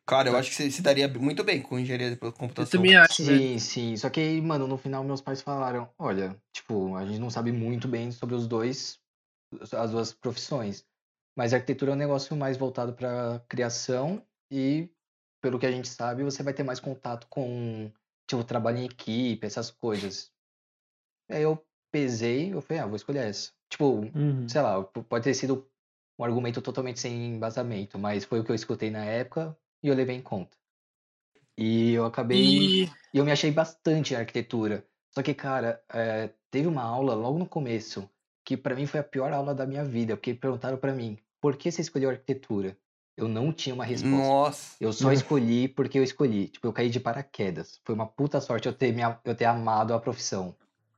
[0.05, 2.79] Cara, eu acho que você se daria muito bem com engenharia de Eu computação.
[2.79, 3.39] também acho, velho.
[3.39, 3.97] Sim, sim.
[3.97, 7.87] Só que, mano, no final meus pais falaram, olha, tipo, a gente não sabe muito
[7.87, 8.99] bem sobre os dois,
[9.73, 10.85] as duas profissões.
[11.35, 14.21] Mas a arquitetura é um negócio mais voltado para criação
[14.51, 14.89] e,
[15.41, 17.91] pelo que a gente sabe, você vai ter mais contato com,
[18.27, 20.33] tipo, trabalho em equipe, essas coisas.
[21.29, 23.53] Aí eu pesei, eu falei, ah, vou escolher essa.
[23.69, 24.47] Tipo, Uhum.
[24.47, 25.69] sei lá, pode ter sido
[26.19, 29.95] um argumento totalmente sem embasamento, mas foi o que eu escutei na época e eu
[29.95, 30.57] levei em conta.
[31.57, 32.65] E eu acabei.
[32.65, 34.85] E E eu me achei bastante em arquitetura.
[35.13, 38.09] Só que, cara, é, teve uma aula logo no começo
[38.43, 41.57] que pra mim foi a pior aula da minha vida, porque perguntaram pra mim, por
[41.57, 42.77] que você escolheu arquitetura?
[43.17, 44.17] Eu não tinha uma resposta.
[44.17, 44.75] Nossa.
[44.79, 46.49] Eu só escolhi porque eu escolhi.
[46.49, 47.79] Tipo, eu caí de paraquedas.
[47.85, 50.55] Foi uma puta sorte eu ter, me, a- eu ter amado a profissão.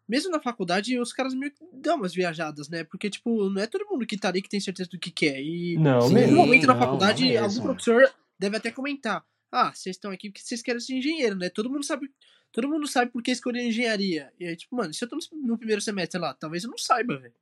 [0.08, 2.84] mesmo na faculdade, os caras meio que dão umas viajadas, né?
[2.86, 5.40] Porque, tipo, não é todo mundo que tá ali que tem certeza do que quer.
[5.42, 6.30] E Não, Sim, mesmo.
[6.32, 9.24] algum momento na faculdade, não algum professor deve até comentar.
[9.52, 11.50] Ah, vocês estão aqui porque vocês querem ser engenheiro, né?
[11.50, 12.10] Todo mundo sabe.
[12.54, 14.32] Todo mundo sabe por que escolher engenharia.
[14.40, 16.78] E aí, tipo, mano, se eu tô no- no primeiro semestre lá, talvez eu não
[16.78, 17.34] saiba, velho.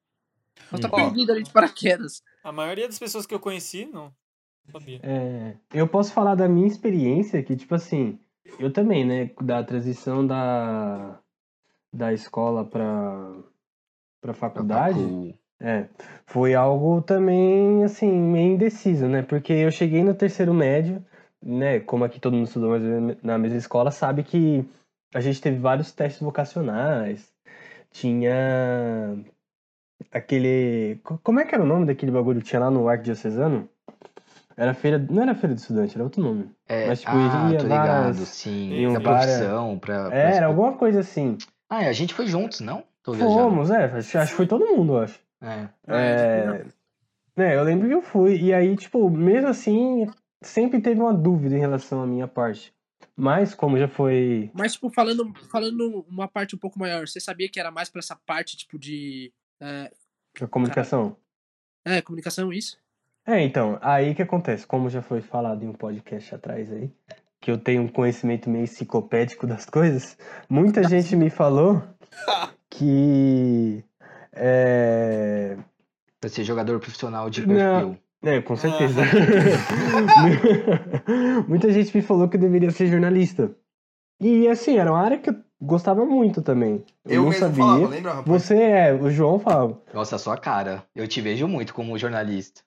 [0.72, 0.92] Eu tô Hum.
[0.92, 0.96] Ó.
[0.96, 2.24] perdido ali de paraquedas.
[2.44, 4.12] A maioria das pessoas que eu conheci, não.
[4.72, 5.00] Sabia.
[5.04, 8.20] É, eu posso falar da minha experiência, que, tipo assim,
[8.60, 11.20] eu também, né, da transição da,
[11.94, 13.34] da escola pra,
[14.22, 15.34] pra faculdade, facu.
[15.60, 15.88] é,
[16.26, 21.04] foi algo também, assim, meio indeciso, né, porque eu cheguei no terceiro médio,
[21.42, 22.78] né, como aqui todo mundo estudou
[23.24, 24.66] na mesma escola, sabe que
[25.14, 27.34] a gente teve vários testes vocacionais,
[27.92, 29.24] tinha
[30.12, 33.70] aquele, co- como é que era o nome daquele bagulho que tinha lá no Arquidiocesano?
[34.58, 36.50] Era feira, não era feira do estudante, era outro nome.
[36.68, 38.94] É, Mas, tipo, ah, ia tô várias- ligado, sim.
[38.94, 41.38] Da várias- profissão, pra, pra É, era alguma coisa assim.
[41.70, 42.84] Ah, é, a gente foi juntos, não?
[43.04, 43.38] Tô viajando.
[43.38, 45.20] Fomos, é, acho, acho que foi todo mundo, eu acho.
[45.42, 45.70] É.
[45.88, 46.66] É,
[47.36, 50.08] né, eu lembro que eu fui, e aí, tipo, mesmo assim,
[50.42, 52.74] sempre teve uma dúvida em relação à minha parte.
[53.16, 54.50] Mas, como já foi.
[54.54, 58.00] Mas, tipo, falando, falando uma parte um pouco maior, você sabia que era mais pra
[58.00, 59.32] essa parte, tipo, de.
[59.62, 59.92] É,
[60.42, 61.16] A comunicação.
[61.86, 62.78] é comunicação, isso?
[63.28, 66.92] É, então, aí que acontece, como já foi falado em um podcast atrás aí,
[67.42, 70.18] que eu tenho um conhecimento meio enciclopédico das coisas,
[70.50, 71.82] muita gente me falou
[72.70, 73.84] que.
[74.34, 75.58] É,
[76.20, 77.56] Pra ser jogador profissional de Não.
[77.56, 77.98] perfil.
[78.24, 79.02] É, com certeza.
[81.48, 83.52] Muita gente me falou que eu deveria ser jornalista.
[84.20, 86.84] E assim, era uma área que eu gostava muito também.
[87.06, 87.64] Eu, Eu, não mesmo sabia.
[87.64, 88.44] falava, lembra, rapaz?
[88.44, 89.80] Você é, o João falava.
[89.94, 90.84] Nossa, a sua cara.
[90.96, 92.62] Eu te vejo muito como jornalista.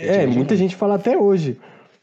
[0.00, 1.58] É, vejo muita gente fala até hoje.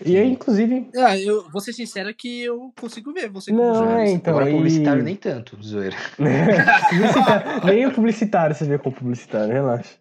[0.05, 0.89] E aí, inclusive.
[0.97, 4.34] Ah, eu vou ser sincero que eu consigo ver você como Não, é, então.
[4.36, 5.95] Agora, e- publicitário nem tanto, zoeira.
[6.89, 9.95] Publicitário- Nem o publicitário você vê como publicitário, relaxa.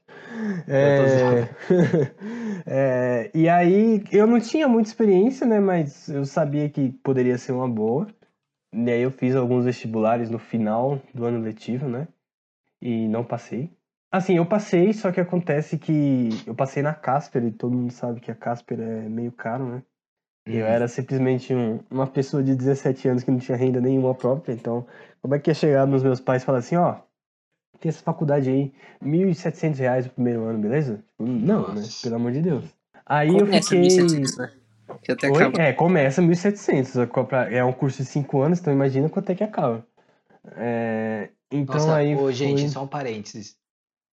[0.67, 1.49] É...
[2.67, 5.61] é, e aí, eu não tinha muita experiência, né?
[5.61, 8.07] Mas eu sabia que poderia ser uma boa.
[8.73, 12.09] E aí eu fiz alguns vestibulares no final do ano letivo, né?
[12.83, 13.71] E não passei.
[14.15, 18.21] Assim, eu passei, só que acontece que eu passei na Casper, e todo mundo sabe
[18.21, 19.83] que a Casper é meio caro, né?
[20.47, 20.71] E eu Uhum.
[20.73, 24.87] era simplesmente um- uma pessoa de 17 anos que não tinha renda nenhuma própria, então
[25.21, 26.95] como é que ia chegar nos meus pais e falar assim, ó,
[27.81, 30.99] tem essa faculdade aí, 1.700 reais o primeiro ano, beleza?
[30.99, 31.81] Tipo, não, né?
[31.81, 32.03] Nossa.
[32.05, 32.65] Pelo amor de Deus.
[33.05, 33.81] Aí eu Começa fiquei...
[33.81, 34.53] 1700, né?
[35.03, 35.43] Que até Oi?
[35.43, 35.61] acaba.
[35.61, 39.43] É, começa 1.700, compra- é um curso de 5 anos, então imagina quanto é que
[39.43, 39.85] acaba.
[40.57, 42.69] É, então Nossa, aí ô, gente, foi...
[42.69, 43.57] só um parênteses.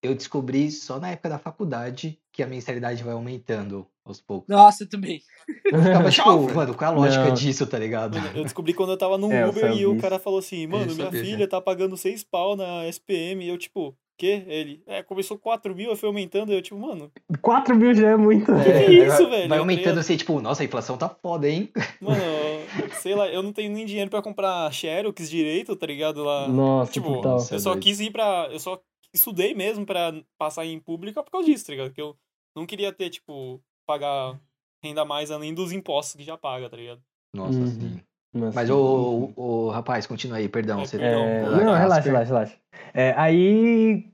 [0.02, 4.48] Eu descobri só na época da faculdade que a mensalidade vai aumentando aos poucos.
[4.48, 5.22] Nossa, eu também.
[5.66, 7.34] Eu ficava tipo, mano, qual é a lógica Não.
[7.34, 8.18] disso, tá ligado?
[8.34, 11.12] Eu descobri quando eu tava no É, Uber e o cara falou assim, mano, minha
[11.12, 13.44] filha tá pagando seis pau na SPM.
[13.44, 14.44] E eu, tipo, quê?
[14.48, 16.54] Ele, é, começou 4 mil, aí foi aumentando.
[16.54, 18.46] Eu, tipo, mano, 4 mil já é muito.
[18.46, 19.50] que É, isso, vai- velho?
[19.50, 21.70] Vai Tá aumentando assim, tipo, nossa, a inflação tá foda, hein?
[22.02, 22.22] mano,
[23.04, 26.24] sei lá, eu não tenho nem dinheiro pra comprar Xerox direito, tá ligado?
[26.24, 26.48] Lá.
[26.48, 27.32] Nossa, Tipo, total.
[27.34, 27.56] Nossa.
[27.56, 28.48] Eu só quis ir pra.
[28.50, 28.80] Eu só
[29.14, 31.92] estudei mesmo pra passar em pública por causa disso, tá ligado?
[31.94, 32.16] Que eu
[32.56, 34.40] não queria ter, tipo, pagar
[34.84, 37.02] renda a mais além dos impostos que já paga, tá ligado?
[37.34, 37.68] Nossa, Uhum.
[37.68, 38.02] sim.
[38.32, 40.82] Nossa, Mas, ô, ô, ô, rapaz, continua aí, perdão.
[40.82, 40.98] É, Você...
[41.02, 41.80] É, Não, não, Casper.
[41.80, 42.58] relaxa, relaxa, relaxa.
[42.94, 44.08] É, aí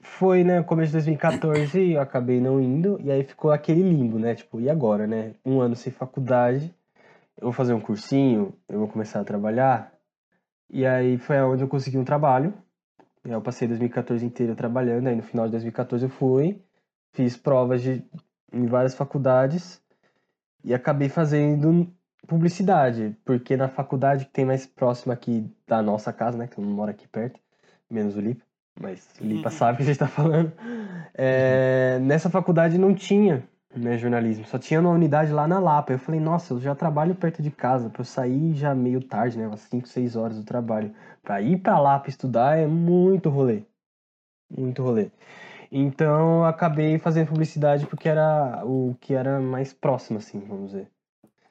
[0.00, 4.34] foi, né, começo de 2014, eu acabei não indo, e aí ficou aquele limbo, né?
[4.34, 5.34] Tipo, e agora, né?
[5.44, 6.74] Um ano sem faculdade,
[7.36, 9.92] eu vou fazer um cursinho, eu vou começar a trabalhar.
[10.70, 12.54] E aí foi onde eu consegui um trabalho.
[13.30, 16.60] Eu passei 2014 inteiro trabalhando, aí no final de 2014 eu fui,
[17.12, 18.02] fiz provas de,
[18.52, 19.82] em várias faculdades
[20.64, 21.86] e acabei fazendo
[22.26, 26.64] publicidade, porque na faculdade que tem mais próxima aqui da nossa casa, né, que eu
[26.64, 27.38] não moro aqui perto,
[27.90, 28.44] menos o Lipa,
[28.80, 29.54] mas o Lipa Uhum.
[29.54, 30.52] sabe o que a gente tá falando,
[31.14, 35.92] é, nessa faculdade não tinha né, jornalismo, só tinha uma unidade lá na Lapa.
[35.92, 39.38] Eu falei, nossa, eu já trabalho perto de casa, pra eu sair já meio tarde,
[39.38, 43.62] né, umas 5, 6 horas do trabalho, pra ir pra Lapa estudar é muito rolê,
[44.50, 45.10] muito rolê.
[45.70, 50.88] Então eu acabei fazendo publicidade porque era o que era mais próximo, assim, vamos dizer.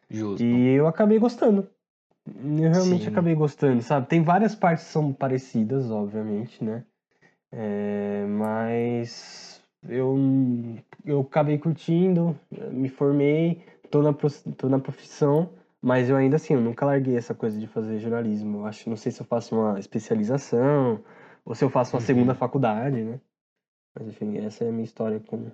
[0.10, 0.44] Justo.
[0.44, 1.68] E eu acabei gostando.
[2.26, 3.10] Eu realmente Sim.
[3.10, 4.08] acabei gostando, sabe?
[4.08, 6.84] Tem várias partes que são parecidas, obviamente, né?
[7.52, 9.57] É, mas
[9.88, 10.16] eu,
[11.06, 12.38] eu acabei curtindo,
[12.72, 14.14] me formei, tô na,
[14.58, 18.60] tô na profissão, mas eu ainda assim, eu nunca larguei essa coisa de fazer jornalismo.
[18.60, 21.04] Eu acho, não sei se eu faço uma especialização
[21.46, 22.06] ou se eu faço uma Uhum.
[22.06, 23.22] segunda faculdade, né?
[23.96, 25.52] Mas enfim, essa é a minha história com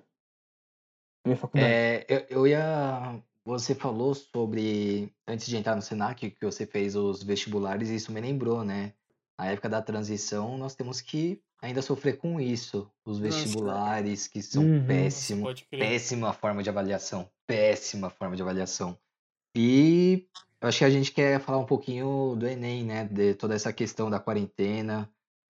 [1.26, 1.74] minha faculdade.
[1.74, 3.22] É, eu, eu ia.
[3.46, 8.12] Você falou sobre, antes de entrar no Senac, que você fez os vestibulares, e isso
[8.12, 8.94] me lembrou, né?
[9.38, 12.89] Na época da transição, nós temos que ainda sofrer com isso.
[13.06, 13.38] Os Nossa.
[13.38, 14.86] vestibulares, que são Uhum.
[14.86, 15.80] Crer.
[15.80, 17.30] Péssima forma de avaliação.
[17.48, 18.98] Péssima forma de avaliação.
[19.56, 20.28] E
[20.62, 23.06] eu acho que a gente quer falar um pouquinho do Enem, né?
[23.06, 25.10] De toda essa questão da quarentena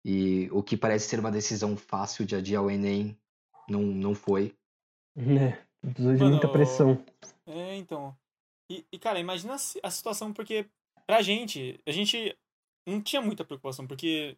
[0.05, 3.17] e o que parece ser uma decisão fácil de adiar o Enem,
[3.69, 4.55] não, não foi.
[5.15, 5.59] Né?
[5.79, 7.05] Precisou de muita pressão.
[7.45, 8.17] É, então.
[8.67, 10.65] E, e, cara, imagina a a situação, porque
[11.05, 12.36] pra gente, a gente
[12.86, 14.38] não tinha muita preocupação, porque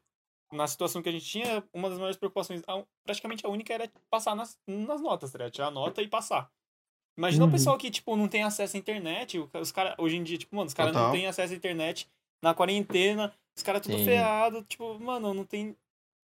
[0.52, 2.62] na situação que a gente tinha, uma das maiores preocupações,
[3.04, 5.50] praticamente a única era passar nas, nas notas, tá?
[5.50, 6.52] Tirar a nota e passar.
[7.18, 7.54] Imagina o Uhum.
[7.54, 10.56] pessoal que, tipo, não tem acesso à internet, o os caras, hoje em dia, tipo,
[10.56, 12.10] mano, os caras não têm acesso à internet
[12.42, 14.06] na quarentena, os caras tudo Sim.
[14.06, 15.78] ferrado, tipo, mano, não tem,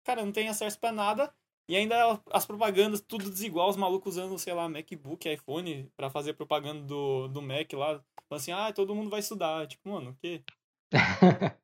[0.04, 1.34] cara, não tem acesso pra nada,
[1.70, 6.34] e ainda as propagandas, tudo desigual, os malucos usando, sei lá, MacBook, iPhone, pra fazer
[6.34, 8.02] propaganda do, do Mac lá.
[8.30, 9.68] Falando assim, ah, todo mundo vai estudar.
[9.68, 10.42] Tipo, mano, o quê?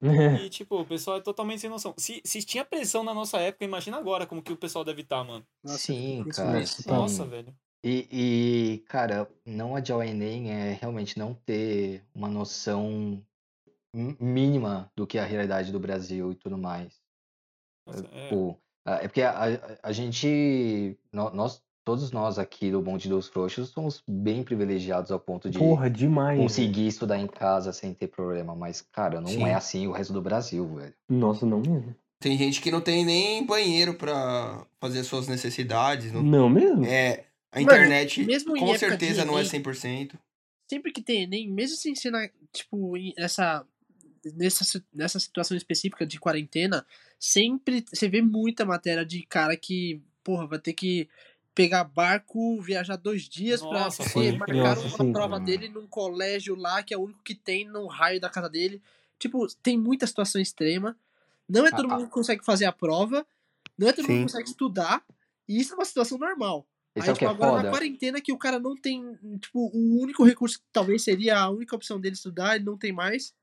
[0.45, 1.93] E, tipo, o pessoal é totalmente sem noção.
[1.97, 5.23] Se, se tinha pressão na nossa época, imagina agora como que o pessoal deve estar,
[5.23, 5.45] mano.
[5.63, 6.65] Nossa, Sim, cara.
[6.65, 6.91] sim.
[6.91, 7.55] Nossa, velho.
[7.83, 8.07] E,
[8.75, 13.21] e, cara, não adiar o Enem é realmente não ter uma noção
[13.93, 17.01] mínima do que é a realidade do Brasil e tudo mais.
[17.85, 22.71] Nossa, é, Pô, ah, é porque a, a- a gente, nó- nós, todos nós aqui
[22.71, 26.37] do Bonde dos Frouxos somos bem privilegiados ao ponto de Porra, demais.
[26.37, 26.43] velho.
[26.43, 28.55] conseguir estudar em casa sem ter problema.
[28.55, 29.43] Mas, cara, não Sim.
[29.43, 30.93] é assim o resto do Brasil, velho.
[31.09, 31.95] Nossa, não mesmo.
[32.19, 36.11] Tem gente que não tem nem banheiro pra fazer suas necessidades.
[36.11, 36.23] Não...
[36.23, 36.85] Não mesmo?
[36.85, 40.13] É, a Mano, internet mesmo com certeza não é Enem, 100%.
[40.69, 43.65] sempre que tem Enem, mesmo sem ser na, tipo, essa,
[44.35, 46.85] nessa, nessa situação específica de quarentena,
[47.19, 51.09] sempre você vê muita matéria de cara que, porra, vai ter que
[51.55, 53.73] pegar barco, viajar dois dias pode
[54.37, 57.65] marcaram Nossa, uma sim, prova dele num colégio lá, que é o único que tem
[57.67, 58.81] no raio da casa dele.
[59.19, 60.97] Tipo, tem muita situação extrema.
[61.47, 61.97] Não é todo Ah, ah.
[61.97, 63.25] mundo que consegue fazer a prova,
[63.77, 64.25] não é todo mundo Sim.
[64.25, 65.03] que consegue estudar,
[65.47, 66.65] e isso é uma situação normal.
[66.95, 67.69] Esse Aí, é tipo, é agora na foda.
[67.71, 71.75] quarentena que o cara não tem, tipo, o único recurso que talvez seria a única
[71.75, 73.33] opção dele estudar, ele não tem mais.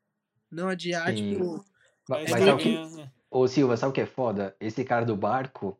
[0.50, 1.32] Não adiar, Sim.
[1.32, 1.64] tipo.
[2.08, 3.10] Mas os sabe caras o que, né?
[3.30, 4.56] Ô Silva, sabe o que é foda?
[4.60, 5.78] Esse cara do barco,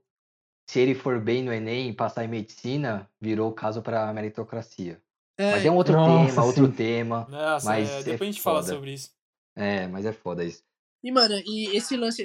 [0.71, 5.01] se ele for bem no Enem e passar em medicina, virou caso pra meritocracia.
[5.37, 6.73] É, Mas é um outro Nossa, tema, outro sim.
[6.73, 7.27] tema.
[7.29, 8.75] Nossa, Mas é, é depois a gente fala foda.
[8.75, 9.11] sobre isso.
[9.57, 10.63] É, mas é foda isso.
[11.03, 12.23] E, mano, e esse lance.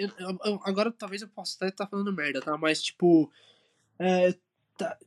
[0.63, 2.55] agora talvez eu possa até estar falando merda, tá?
[2.57, 3.31] Mas, tipo.
[3.97, 4.35] É,
[4.77, 4.97] tá-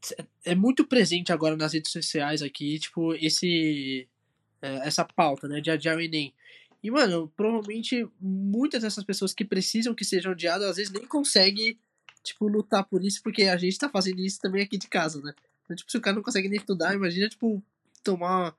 [0.44, 4.08] é muito presente agora nas redes sociais aqui, tipo, esse.
[4.60, 5.60] é, essa pauta, né?
[5.60, 6.34] De adiar o Enem.
[6.82, 11.78] E, mano, provavelmente muitas dessas pessoas que precisam que sejam adiadas, às vezes nem conseguem,
[12.28, 15.34] tipo, lutar por isso, porque a gente tá fazendo isso também aqui de casa, né?
[15.64, 17.62] Então, tipo, se o cara não consegue nem estudar, imagina, tipo,
[18.02, 18.56] tomar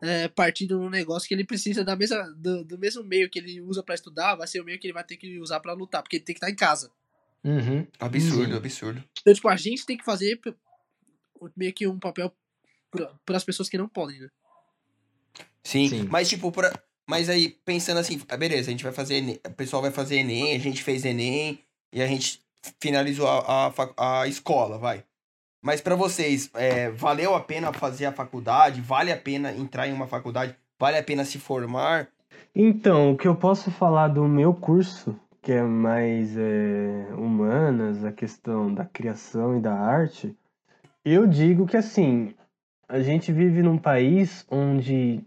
[0.00, 3.60] é, partido num negócio que ele precisa da mesma, do, do mesmo meio que ele
[3.60, 6.02] usa pra estudar, vai ser o meio que ele vai ter que usar pra lutar,
[6.02, 6.90] porque ele tem que estar em casa.
[7.44, 7.86] Uhum.
[7.98, 8.56] Absurdo, Sim.
[8.56, 9.04] absurdo.
[9.20, 10.40] Então, tipo, a gente tem que fazer
[11.56, 12.32] meio que um papel
[13.24, 14.28] para as pessoas que não podem, né?
[15.62, 16.08] Sim, Sim.
[16.10, 16.72] mas tipo, pra...
[17.06, 20.16] mas aí, pensando assim, ah, beleza, a gente vai fazer Enem, o pessoal vai fazer
[20.16, 22.42] Enem, a gente fez Enem e a gente
[22.80, 25.04] finalizou a, a, a escola, vai.
[25.62, 28.80] Mas pra vocês, é, valeu a pena fazer a faculdade?
[28.80, 30.56] Vale a pena entrar em uma faculdade?
[30.78, 32.08] Vale a pena se formar?
[32.54, 38.10] Então, o que eu posso falar do meu curso, que é mais é, humanas, a
[38.10, 40.36] questão da criação e da arte,
[41.04, 42.34] eu digo que assim,
[42.88, 45.24] a gente vive num país onde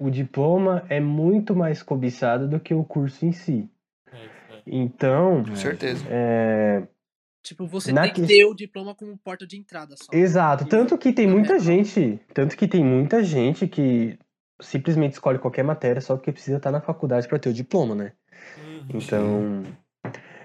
[0.00, 3.68] o diploma é muito mais cobiçado do que o curso em si.
[4.66, 4.78] É, é.
[4.78, 6.04] Então, Com certeza.
[6.08, 6.82] é,
[7.46, 10.10] Tipo, você Na tem que ter o diploma como porta de entrada só.
[10.12, 11.58] Exato, tanto que tem muita É.
[11.60, 14.18] gente, tanto que tem muita gente que
[14.60, 18.12] simplesmente escolhe qualquer matéria só porque precisa estar na faculdade para ter o diploma, né?
[18.58, 18.86] Uhum.
[18.94, 19.62] Então,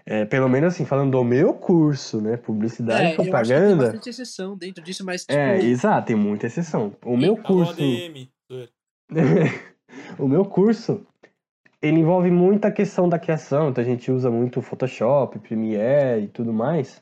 [0.06, 3.24] é, pelo menos assim, falando do meu curso, né, publicidade e É, eu acho que
[3.24, 6.96] tem propaganda, bastante exceção dentro disso, mas, tipo, é, exato, tem muita exceção.
[7.04, 7.82] O meu curso,
[10.20, 11.04] o meu curso,
[11.82, 16.54] ele envolve muita questão da criação, então a gente usa muito Photoshop, Premiere e tudo
[16.54, 17.02] mais.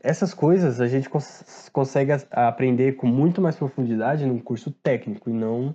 [0.00, 5.32] essas coisas a gente cons- consegue aprender com muito mais profundidade num curso técnico e
[5.32, 5.74] não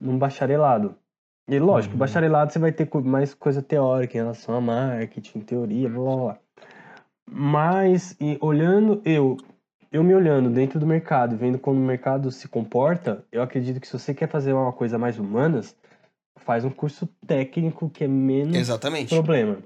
[0.00, 0.94] num bacharelado.
[1.48, 2.00] E lógico, Uhum.
[2.00, 6.38] bacharelado você vai ter mais coisa teórica em relação a marketing, teoria, blá blá blá.
[7.30, 9.36] Mas olhando eu,
[9.92, 13.86] eu me olhando dentro do mercado, vendo como o mercado se comporta, eu acredito que
[13.86, 15.76] se você quer fazer uma coisa mais humanas,
[16.38, 19.08] faz um curso técnico que é menos Exatamente.
[19.14, 19.58] problema.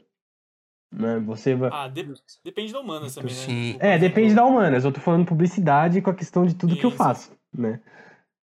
[0.93, 1.19] Né?
[1.21, 1.71] Você vai.
[1.73, 2.13] Ah, de-
[2.45, 3.41] depende da humanas também, né?
[3.41, 3.73] Sim.
[3.73, 4.85] Tipo, É, depende da humanas.
[4.85, 7.81] Eu tô falando publicidade com a questão de tudo que eu faço, né?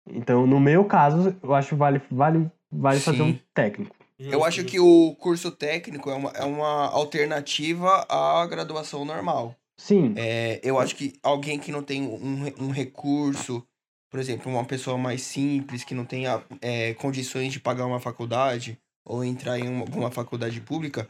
[0.10, 3.95] Então, no meu caso, eu acho que vale, vale, vale fazer um técnico.
[4.19, 9.56] Eu acho que o curso técnico é uma, é uma alternativa à graduação normal.
[9.80, 13.66] Sim, É, eu acho que alguém que não tem um, um recurso,
[14.10, 18.78] por exemplo, uma pessoa mais simples, que não tenha é, condições de pagar uma faculdade
[19.06, 21.08] ou entrar em uma- alguma faculdade pública,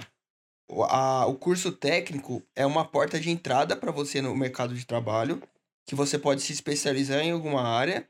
[0.70, 4.86] o, a- o curso técnico é uma porta de entrada para você no mercado de
[4.86, 5.42] trabalho,
[5.86, 8.08] que você pode se especializar em alguma área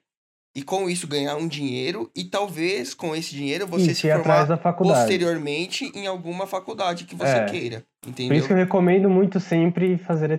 [0.55, 4.47] e com isso ganhar um dinheiro e talvez com esse dinheiro você isso, se formar
[4.77, 7.45] posteriormente em alguma faculdade que você É.
[7.45, 8.37] queira, Por entendeu?
[8.39, 10.31] isso que eu recomendo muito sempre fazer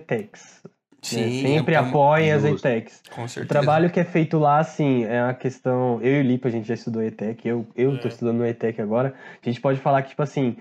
[1.01, 1.13] ETECs.
[1.17, 1.23] né?
[1.29, 2.43] Sim, Sempre é- apoiem as.
[2.45, 3.01] ETECs.
[3.09, 3.47] com O certeza.
[3.47, 6.01] trabalho que é feito lá, assim, é uma questão.
[6.01, 8.11] Eu e o Lipa, a gente já estudou ETEC, eu, eu tô É.
[8.11, 9.13] estudando no ETEC agora.
[9.41, 10.57] A gente pode falar que, tipo assim,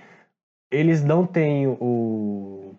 [0.71, 2.75] eles não têm o.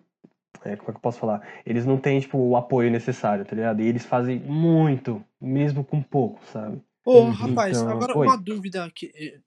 [0.64, 1.46] é, como é que eu posso falar?
[1.64, 3.80] Eles não têm, tipo, o apoio necessário, tá ligado?
[3.80, 6.80] E eles fazem muito, mesmo com pouco, sabe?
[7.04, 7.30] Ô, Uhum.
[7.30, 8.26] rapaz, Então, agora oi.
[8.26, 9.38] uma dúvida aqui, eh,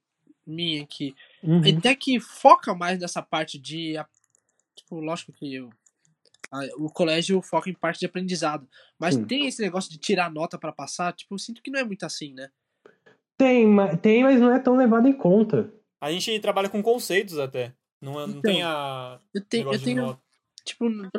[0.45, 1.13] minha aqui.
[1.43, 1.61] Uhum.
[1.77, 3.95] Até que foca mais nessa parte de.
[3.97, 4.07] a-
[4.75, 5.73] Tipo, lógico que eu- a-
[6.77, 8.67] o colégio foca em parte de aprendizado.
[8.99, 9.25] Mas Sim.
[9.25, 12.03] tem esse negócio de tirar nota pra passar, tipo, eu sinto que não é muito
[12.05, 12.49] assim, né?
[13.37, 15.73] Tem, ma- tem, mas não é tão levado em conta.
[16.01, 17.73] A gente trabalha com conceitos até.
[18.01, 19.19] Não, é- não tem Então, a.
[19.33, 19.73] Eu tenho.
[19.73, 20.19] Eu tenho
[20.65, 21.09] tipo, menos-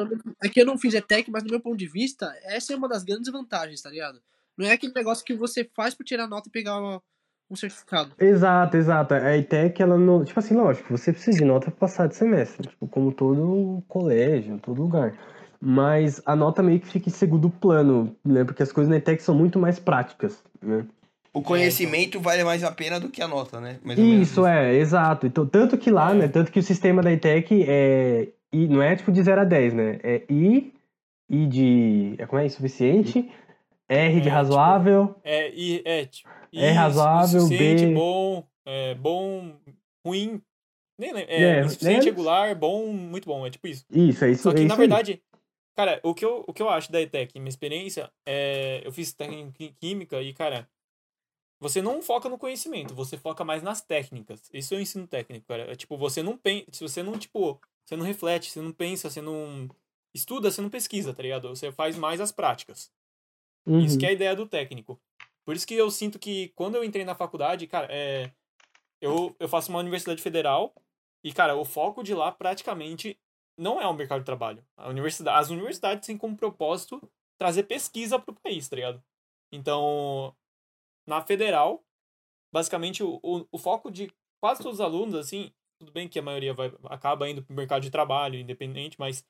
[0.42, 2.88] é que eu não fiz ETEC, mas do meu ponto de vista, essa é uma
[2.88, 4.22] das grandes vantagens, tá ligado?
[4.56, 7.02] Não é aquele negócio que você faz pra tirar nota e pegar uma-
[7.50, 8.12] um certificado.
[8.18, 9.14] Exato, exato.
[9.14, 10.24] A ETEC, ela não.
[10.24, 12.68] Tipo assim, lógico, você precisa de nota pra passar de semestre.
[12.68, 15.14] Tipo, como todo colégio, todo lugar.
[15.60, 18.44] Mas a nota meio que fica em segundo plano, né?
[18.44, 20.84] Porque as coisas na ETEC são muito mais práticas, né?
[21.32, 23.78] O conhecimento vale mais a pena do que a nota, né?
[23.96, 25.26] Isso, é, exato.
[25.26, 26.14] Então, tanto que lá, É.
[26.14, 26.28] né?
[26.28, 28.28] Tanto que o sistema da ETEC é.
[28.52, 29.98] I, não é tipo de 0 a 10, né?
[30.04, 30.72] É I,
[31.28, 32.14] I de.
[32.18, 32.46] É, como é?
[32.46, 33.28] Insuficiente,
[33.88, 35.20] R de É, tipo, razoável.
[35.22, 39.56] É, e, é, tipo, É isso, razoável, B- bom, é, bom,
[40.04, 40.40] ruim.
[40.98, 41.32] Nem lembro.
[41.32, 43.46] É, É, insuficiente, regular, bom, muito bom.
[43.46, 43.84] É tipo isso.
[43.90, 44.42] Isso, é isso.
[44.44, 44.88] Só que, é na isso aí.
[44.88, 45.22] verdade,
[45.76, 48.80] cara, o que, eu, o que eu acho da ETEC, minha experiência, é.
[48.84, 50.68] Eu fiz técnica em química e, cara,
[51.60, 54.48] você não foca no conhecimento, você foca mais nas técnicas.
[54.52, 55.70] Isso é o ensino técnico, cara.
[55.72, 56.66] É, tipo, você não pensa.
[56.72, 59.68] Se você não, tipo, você não reflete, você não pensa, você não
[60.14, 61.48] estuda, você não pesquisa, tá ligado?
[61.48, 62.92] Você faz mais as práticas.
[63.66, 63.98] Isso Uhum.
[63.98, 65.00] que é a ideia do técnico.
[65.44, 68.30] Por isso que eu sinto que quando eu entrei na faculdade, cara, é,
[69.00, 70.74] eu, eu faço uma universidade federal
[71.22, 73.18] e, cara, o foco de lá praticamente
[73.58, 74.64] não é o mercado de trabalho.
[74.76, 77.00] A universidade, as universidades têm como propósito
[77.38, 79.02] trazer pesquisa pro país, tá ligado?
[79.52, 80.34] Então,
[81.06, 81.84] na federal,
[82.52, 86.22] basicamente o, o, o foco de quase todos os alunos, assim, tudo bem que a
[86.22, 89.24] maioria vai, acaba indo pro mercado de trabalho, independente, mas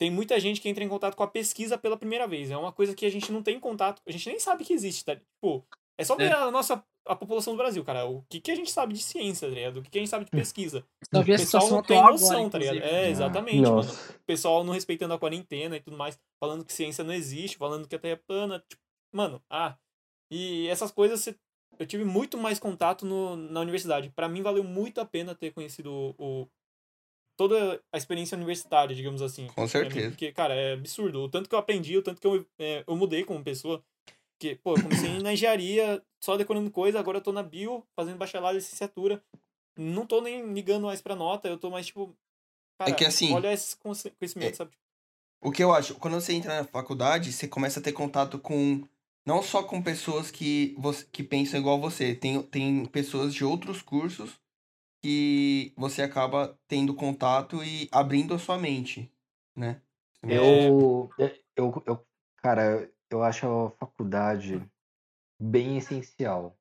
[0.00, 2.50] tem muita gente que entra em contato com a pesquisa pela primeira vez.
[2.50, 5.04] É uma coisa que a gente não tem contato, a gente nem sabe que existe,
[5.04, 5.14] tá?
[5.14, 5.62] Tipo,
[5.98, 6.32] é só ver É.
[6.32, 8.04] a nossa a população do Brasil, cara.
[8.06, 9.78] O que, que a gente sabe de ciência, tá ligado?
[9.78, 10.84] O que, que a gente sabe de pesquisa.
[11.12, 12.76] Só ver O pessoal não tem noção, agora, tá ligado?
[12.76, 12.96] inclusive.
[12.96, 13.80] É, Ah, exatamente, mano.
[13.92, 17.88] O pessoal não respeitando a quarentena e tudo mais, falando que ciência não existe, falando
[17.88, 18.62] que a Terra é plana.
[18.68, 18.82] Tipo,
[19.12, 19.76] mano, ah.
[20.30, 21.36] E essas coisas você-
[21.78, 24.10] eu tive muito mais contato no, na universidade.
[24.10, 26.48] Pra mim valeu muito a pena ter conhecido o, o-
[27.40, 29.46] toda a experiência universitária, digamos assim.
[29.46, 30.10] Com mim, certeza.
[30.10, 31.22] Porque, cara, é absurdo.
[31.22, 33.82] O tanto que eu aprendi, o tanto que eu, é, eu mudei como pessoa.
[34.36, 38.18] Porque, pô, eu comecei na engenharia, só decorando coisa, agora eu tô na bio, fazendo
[38.18, 39.24] bacharelado e licenciatura.
[39.74, 42.14] Não tô nem ligando mais pra nota, eu tô mais, tipo.
[42.78, 44.72] Cara, que assim, Olha esse conhecimento, é- sabe?
[45.42, 48.86] O que eu acho, quando você entra na faculdade, você começa a ter contato com.
[49.24, 53.80] Não só com pessoas que, você, que pensam igual você, tem, tem pessoas de outros
[53.80, 54.38] cursos
[55.02, 59.12] que você acaba tendo contato e abrindo a sua mente,
[59.56, 59.82] né?
[60.26, 61.10] Eu,
[61.56, 62.06] eu, eu,
[62.38, 64.62] cara, eu acho a faculdade
[65.40, 66.58] bem essencial.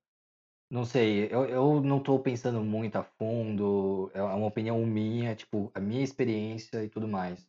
[0.69, 5.71] Não sei, eu, eu não tô pensando muito a fundo, é uma opinião minha, tipo,
[5.73, 7.47] a minha experiência e tudo mais.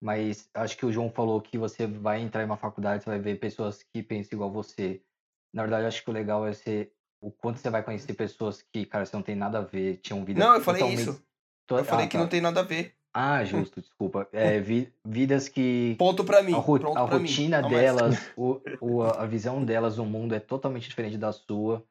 [0.00, 3.20] Mas acho que o João falou que você vai entrar em uma faculdade, você vai
[3.20, 5.04] ver pessoas que pensam igual você.
[5.52, 6.95] Na verdade, acho que o legal é ser
[7.26, 10.24] o quanto você vai conhecer pessoas que, cara, você não tem nada a ver, tinham
[10.24, 11.22] vida Não, eu falei totalmente- isso.
[11.66, 12.22] to- Eu falei ah, que tá.
[12.22, 12.94] não tem nada a ver.
[13.12, 14.28] Ah, justo, desculpa.
[14.58, 16.52] É, vi- vidas que Ponto pra mim.
[16.52, 17.22] a, ro- Pronto a pra mim.
[17.26, 21.82] rotina mas- delas, o, o- a visão delas do mundo é totalmente diferente da sua.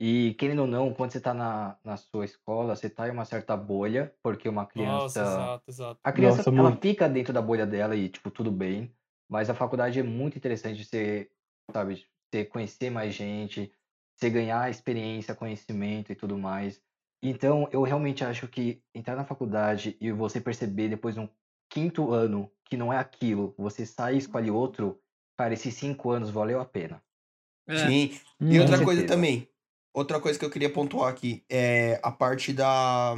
[0.00, 3.24] E, querendo ou não, quando você tá na, na sua escola, você tá em uma
[3.24, 5.20] certa bolha, porque uma Nossa, criança.
[5.22, 6.00] exato, exato.
[6.02, 6.82] A criança, Nossa, ela muito.
[6.82, 8.90] fica dentro da bolha dela e, tipo, tudo bem.
[9.30, 11.30] Mas a faculdade é muito interessante você,
[11.72, 13.70] sabe, você conhecer mais gente,
[14.16, 16.80] você ganhar experiência, conhecimento e tudo mais.
[17.22, 21.28] Então, eu realmente acho que entrar na faculdade e você perceber depois de um
[21.70, 25.00] quinto ano que não é aquilo, você sai e escolhe outro,
[25.36, 27.02] cara, esses cinco anos valeu a pena.
[27.66, 27.86] É.
[27.86, 28.20] Sim.
[28.40, 29.16] E outra Com coisa certeza.
[29.16, 29.48] também.
[29.92, 33.16] Outra coisa que eu queria pontuar aqui é a parte da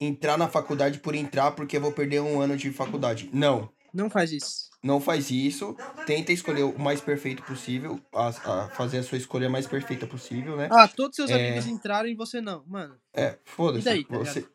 [0.00, 3.28] entrar na faculdade por entrar porque eu vou perder um ano de faculdade.
[3.32, 3.70] Não.
[3.92, 4.70] Não faz isso.
[4.82, 5.76] Não faz isso.
[6.06, 8.00] Tenta escolher o mais perfeito possível.
[8.14, 10.68] A, a fazer a sua escolha mais perfeita possível, né?
[10.70, 11.34] Ah, todos seus É.
[11.34, 12.64] amigos entraram e você não.
[12.66, 13.82] Mano, É, foda-se.
[13.82, 14.46] E daí, tá você,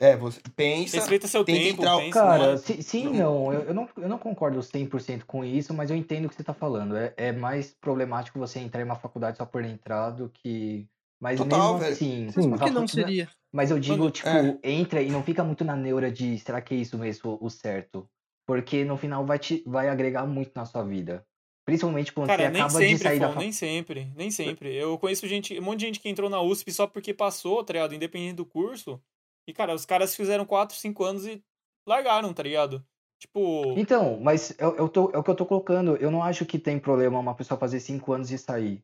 [0.00, 0.96] é, você pensa.
[0.96, 4.18] Respeita seu tenta tempo, entrar- pensa, Cara, si- sim, não, eu, eu não, eu não
[4.18, 6.96] concordo 100% com isso, mas eu entendo o que você tá falando.
[6.96, 10.88] É, é mais problemático você entrar em uma faculdade só por entrar do que.
[11.20, 11.92] Mas Total, mesmo velho.
[11.92, 12.30] assim.
[12.30, 12.52] Sim.
[12.54, 13.28] a por que não seria?
[13.52, 14.58] Mas eu digo, tipo, é.
[14.62, 18.08] entra e não fica muito na neura de será que é isso mesmo o certo?
[18.48, 21.22] Porque no final vai, te, vai agregar muito na sua vida.
[21.66, 23.44] Principalmente quando Cara, você nem acaba de sempre, sair da Fon, faculdade.
[23.44, 24.74] nem sempre, nem sempre.
[24.74, 27.74] Eu conheço gente, um monte de gente que entrou na USP só porque passou, tá
[27.74, 27.94] ligado?
[27.94, 28.98] Independente do curso.
[29.46, 31.42] E, cara, os caras fizeram 4, 5 anos e
[31.86, 32.82] largaram, tá ligado?
[33.20, 35.96] Tipo, Então, mas eu, eu tô, é o que eu tô colocando.
[35.96, 38.82] Eu não acho que tem problema uma pessoa fazer cinco anos e sair.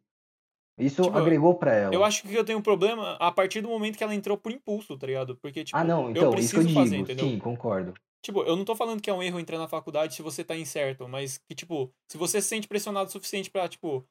[0.78, 1.94] Isso Tipo, agregou pra ela.
[1.94, 4.52] eu acho que eu tenho um problema a partir do momento que ela entrou por
[4.52, 5.36] impulso, tá ligado?
[5.36, 6.80] Porque, tipo, ah, não, eu então, isso que eu preciso digo.
[6.80, 7.24] fazer, entendeu?
[7.26, 7.94] Sim, concordo.
[8.24, 10.56] Tipo, eu não tô falando que é um erro entrar na faculdade se você tá
[10.56, 14.02] incerto, mas que, tipo, se você se sente pressionado o suficiente pra, tipo,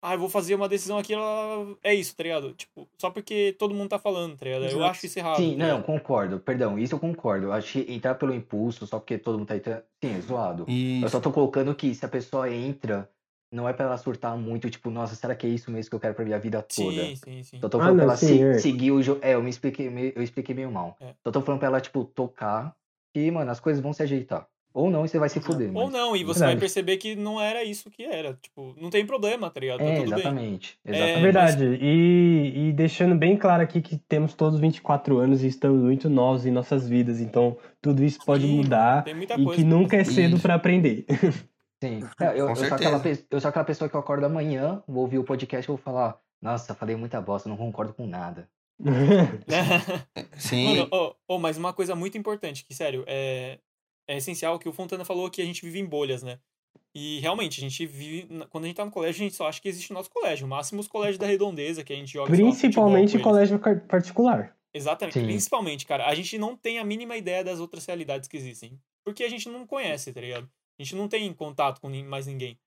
[0.00, 1.76] ah, eu vou fazer uma decisão aqui, ela...
[1.82, 2.54] é isso, tá ligado?
[2.54, 4.66] Tipo, só porque todo mundo tá falando, tá ligado?
[4.66, 5.38] Eu acho isso errado.
[5.38, 6.38] Sim, tá não, concordo.
[6.38, 7.46] Perdão, isso eu concordo.
[7.46, 9.82] Eu acho que entrar pelo impulso, só porque todo mundo tá entrando.
[10.04, 10.62] Sim, é zoado.
[10.62, 11.08] Eu Isso.
[11.08, 13.10] só tô colocando que se a pessoa entra,
[13.50, 16.00] não é pra ela surtar muito, tipo, nossa, será que é isso mesmo que eu
[16.00, 17.02] quero pra minha vida toda?
[17.06, 17.60] Sim, sim, sim.
[17.60, 18.58] Só tô Ah, falando pra não, ela sim, se- é.
[18.60, 19.18] seguir o jogo.
[19.24, 20.96] É, eu me expliquei, meio- eu expliquei meio mal.
[21.00, 21.14] É.
[21.24, 22.76] Só tô falando pra ela, tipo, tocar
[23.18, 24.46] e, mano, as coisas vão se ajeitar.
[24.74, 25.92] Ou não, e você vai se fuder, Ou mas...
[25.92, 26.60] não, e você vai Verdade.
[26.60, 28.34] perceber que não era isso que era.
[28.42, 29.78] Tipo, não tem problema, tá ligado?
[29.78, 30.18] Tá É, tudo bem.
[30.18, 30.78] exatamente.
[30.84, 31.22] É, Exatamente.
[31.22, 31.64] verdade.
[31.80, 36.44] E, e deixando bem claro aqui que temos todos 24 anos e estamos muito novos
[36.44, 39.54] em nossas vidas, então tudo isso pode Sim, mudar Tem muita e coisa.
[39.62, 41.06] que nunca é cedo pra aprender.
[41.82, 42.00] Sim.
[42.20, 45.02] É, eu, Com eu, sou aquela, eu sou aquela pessoa que eu acordo amanhã, vou
[45.04, 48.46] ouvir o podcast e vou falar, nossa, falei muita bosta, não concordo com nada.
[50.38, 50.64] Sim.
[50.64, 53.58] Mano, oh, oh, mas uma coisa muito importante, que, sério, é,
[54.08, 56.38] é essencial que o Fontana falou que a gente vive em bolhas, né?
[56.94, 58.26] E realmente, a gente vive.
[58.48, 60.46] Quando a gente tá no colégio, a gente só acha que existe o nosso colégio.
[60.46, 62.30] O máximo os colégios da redondeza, que a gente joga.
[62.30, 64.56] Principalmente colégio particular.
[64.72, 65.18] Exatamente.
[65.18, 65.26] Sim.
[65.26, 68.80] Principalmente, cara, a gente não tem a mínima ideia das outras realidades que existem.
[69.04, 70.48] Porque a gente não conhece, tá ligado?
[70.78, 72.58] A gente não tem contato com mais ninguém.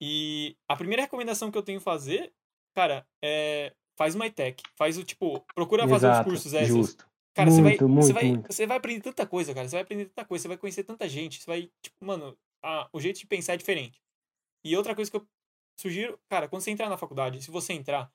[0.00, 2.32] E a primeira recomendação que eu tenho fazer,
[2.74, 3.74] cara, é.
[3.98, 4.62] Faz uma tech.
[4.76, 5.44] Faz o tipo.
[5.54, 6.68] Procura fazer os cursos extras.
[6.68, 7.06] Justo.
[7.34, 8.52] Cara, você vai, Muito, você muito, vai, muito.
[8.52, 9.68] você vai aprender tanta coisa, cara.
[9.68, 12.88] Você vai aprender tanta coisa, você vai conhecer tanta gente, você vai, tipo, mano, a-
[12.92, 14.00] o jeito de pensar é diferente.
[14.64, 15.26] E outra coisa que eu
[15.80, 18.10] sugiro, cara, quando você entrar na faculdade, se você entrar,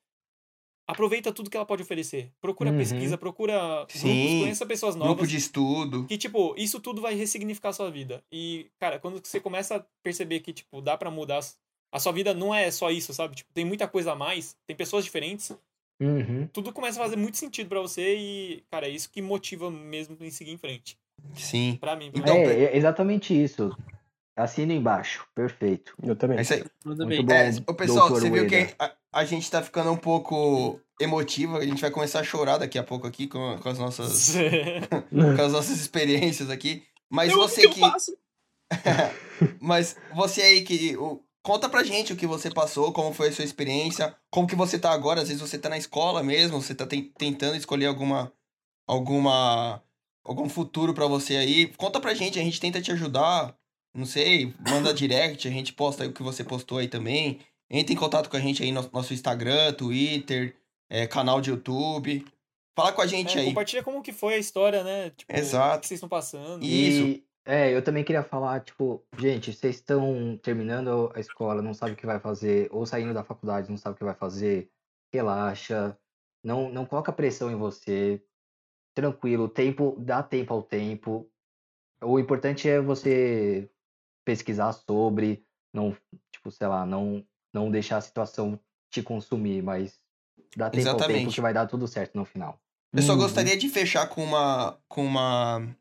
[0.88, 2.32] aproveita tudo que ela pode oferecer.
[2.42, 2.78] Procura Uhum.
[2.78, 5.14] pesquisa, procura grupos, Sim, conheça pessoas novas.
[5.16, 6.06] Grupo de estudo.
[6.06, 8.24] Que, tipo, isso tudo vai ressignificar a sua vida.
[8.32, 11.40] E, cara, quando você começa a perceber que, tipo, dá pra mudar.
[11.94, 13.36] A sua vida não é só isso, sabe?
[13.36, 15.52] Tipo, tem muita coisa a mais, tem pessoas diferentes.
[16.06, 16.48] Uhum.
[16.52, 20.18] Tudo começa a fazer muito sentido pra você e, cara, é isso que motiva mesmo
[20.22, 20.98] em seguir em frente.
[21.36, 21.78] Sim.
[21.80, 22.12] Pra mim.
[22.12, 22.42] pra Então, mim.
[22.42, 23.76] é, é exatamente isso.
[24.36, 25.26] Assina embaixo.
[25.36, 25.94] Perfeito.
[26.04, 26.40] Eu também.
[26.40, 26.64] É isso aí.
[26.84, 27.24] Muito bem.
[27.24, 27.34] bom.
[27.34, 31.58] É, o pessoal, você viu que a, a gente tá ficando um pouco emotivo.
[31.58, 34.34] A gente vai começar a chorar daqui a pouco aqui com, com as nossas
[35.14, 36.84] com as nossas experiências aqui.
[37.10, 37.82] Mas Eu- você que que.
[37.82, 38.18] eu faço?
[39.62, 40.98] Mas você aí que.
[40.98, 44.56] o- Conta pra gente o que você passou, como foi a sua experiência, como que
[44.56, 45.22] você tá agora.
[45.22, 48.32] Às vezes você tá na escola mesmo, você tá ten- tentando escolher alguma.
[48.88, 49.84] alguma.
[50.26, 51.68] algum futuro pra você aí.
[51.76, 53.56] Conta pra gente, a gente tenta te ajudar.
[53.94, 57.40] Não sei, manda direct, a gente posta aí o que você postou aí também.
[57.70, 60.56] Entre em contato com a gente aí no nosso Instagram, Twitter,
[60.90, 62.26] é, canal de YouTube.
[62.76, 63.48] Fala com a gente É, aí.
[63.48, 65.12] compartilha como que foi a história, né?
[65.16, 65.78] Tipo, Exato.
[65.78, 66.64] O que vocês estão passando.
[66.64, 71.74] E- E é, eu também queria falar, tipo, gente, vocês estão terminando a escola, não
[71.74, 74.72] sabe o que vai fazer, ou saindo da faculdade, não sabe o que vai fazer,
[75.14, 75.98] relaxa,
[76.44, 78.24] não, não coloca pressão em você,
[78.96, 81.30] tranquilo, tempo, dá tempo ao tempo.
[82.04, 83.70] O importante é você
[84.26, 85.96] pesquisar sobre, não,
[86.32, 88.60] tipo, sei lá, não, não deixar a situação
[88.92, 90.00] te consumir, mas
[90.56, 91.36] dá tempo ao tempo Exatamente.
[91.36, 92.60] que vai dar tudo certo no final.
[92.94, 93.20] Eu só Uhum.
[93.20, 95.76] gostaria de fechar com uma, com uma,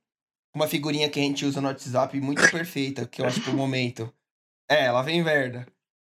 [0.54, 4.12] uma figurinha que a gente usa no WhatsApp muito perfeita, que eu acho pro momento.
[4.68, 5.66] É, lá vem merda.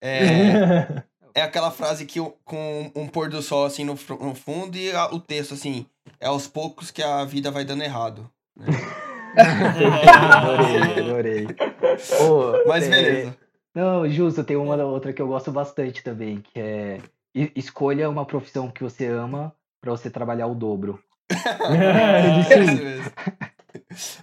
[0.03, 1.03] É,
[1.34, 4.93] é aquela frase que o- com um pôr do sol assim no, no fundo e
[4.93, 5.86] a- o texto assim,
[6.20, 8.30] é aos poucos que a vida vai dando errado.
[9.36, 11.47] Adorei, adorei.
[12.18, 13.36] Pô, Mas é, beleza.
[13.74, 16.99] Não, justo, tem uma outra que eu gosto bastante também, que é
[17.55, 21.03] escolha uma profissão que você ama pra você trabalhar o dobro.
[21.70, 23.03] É, Esse sim.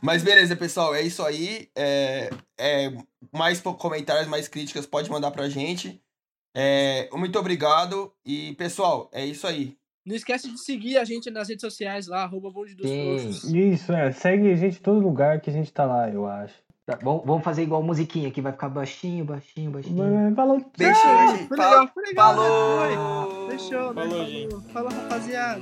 [0.01, 1.69] Mas beleza, pessoal, é isso aí.
[1.75, 2.93] É, é,
[3.31, 6.01] mais comentários, mais críticas, pode mandar pra gente.
[6.55, 8.13] É, muito obrigado.
[8.25, 9.75] E, pessoal, é isso aí.
[10.05, 12.85] Não esquece de seguir a gente nas redes sociais lá, arroba bonde dos.
[13.43, 14.11] Isso, é.
[14.11, 16.53] Segue a gente em todo lugar que a gente tá lá, eu acho.
[16.85, 20.35] Tá, vamos, vamos fazer igual musiquinha que vai ficar baixinho, baixinho, baixinho.
[20.35, 20.63] Falou.
[20.77, 21.55] Beijinho, gente.
[21.57, 21.89] Falou!
[23.47, 23.49] Foi.
[23.49, 24.01] Fechou, né?
[24.03, 24.71] Falou, gente.
[24.71, 25.61] Falou, rapaziada.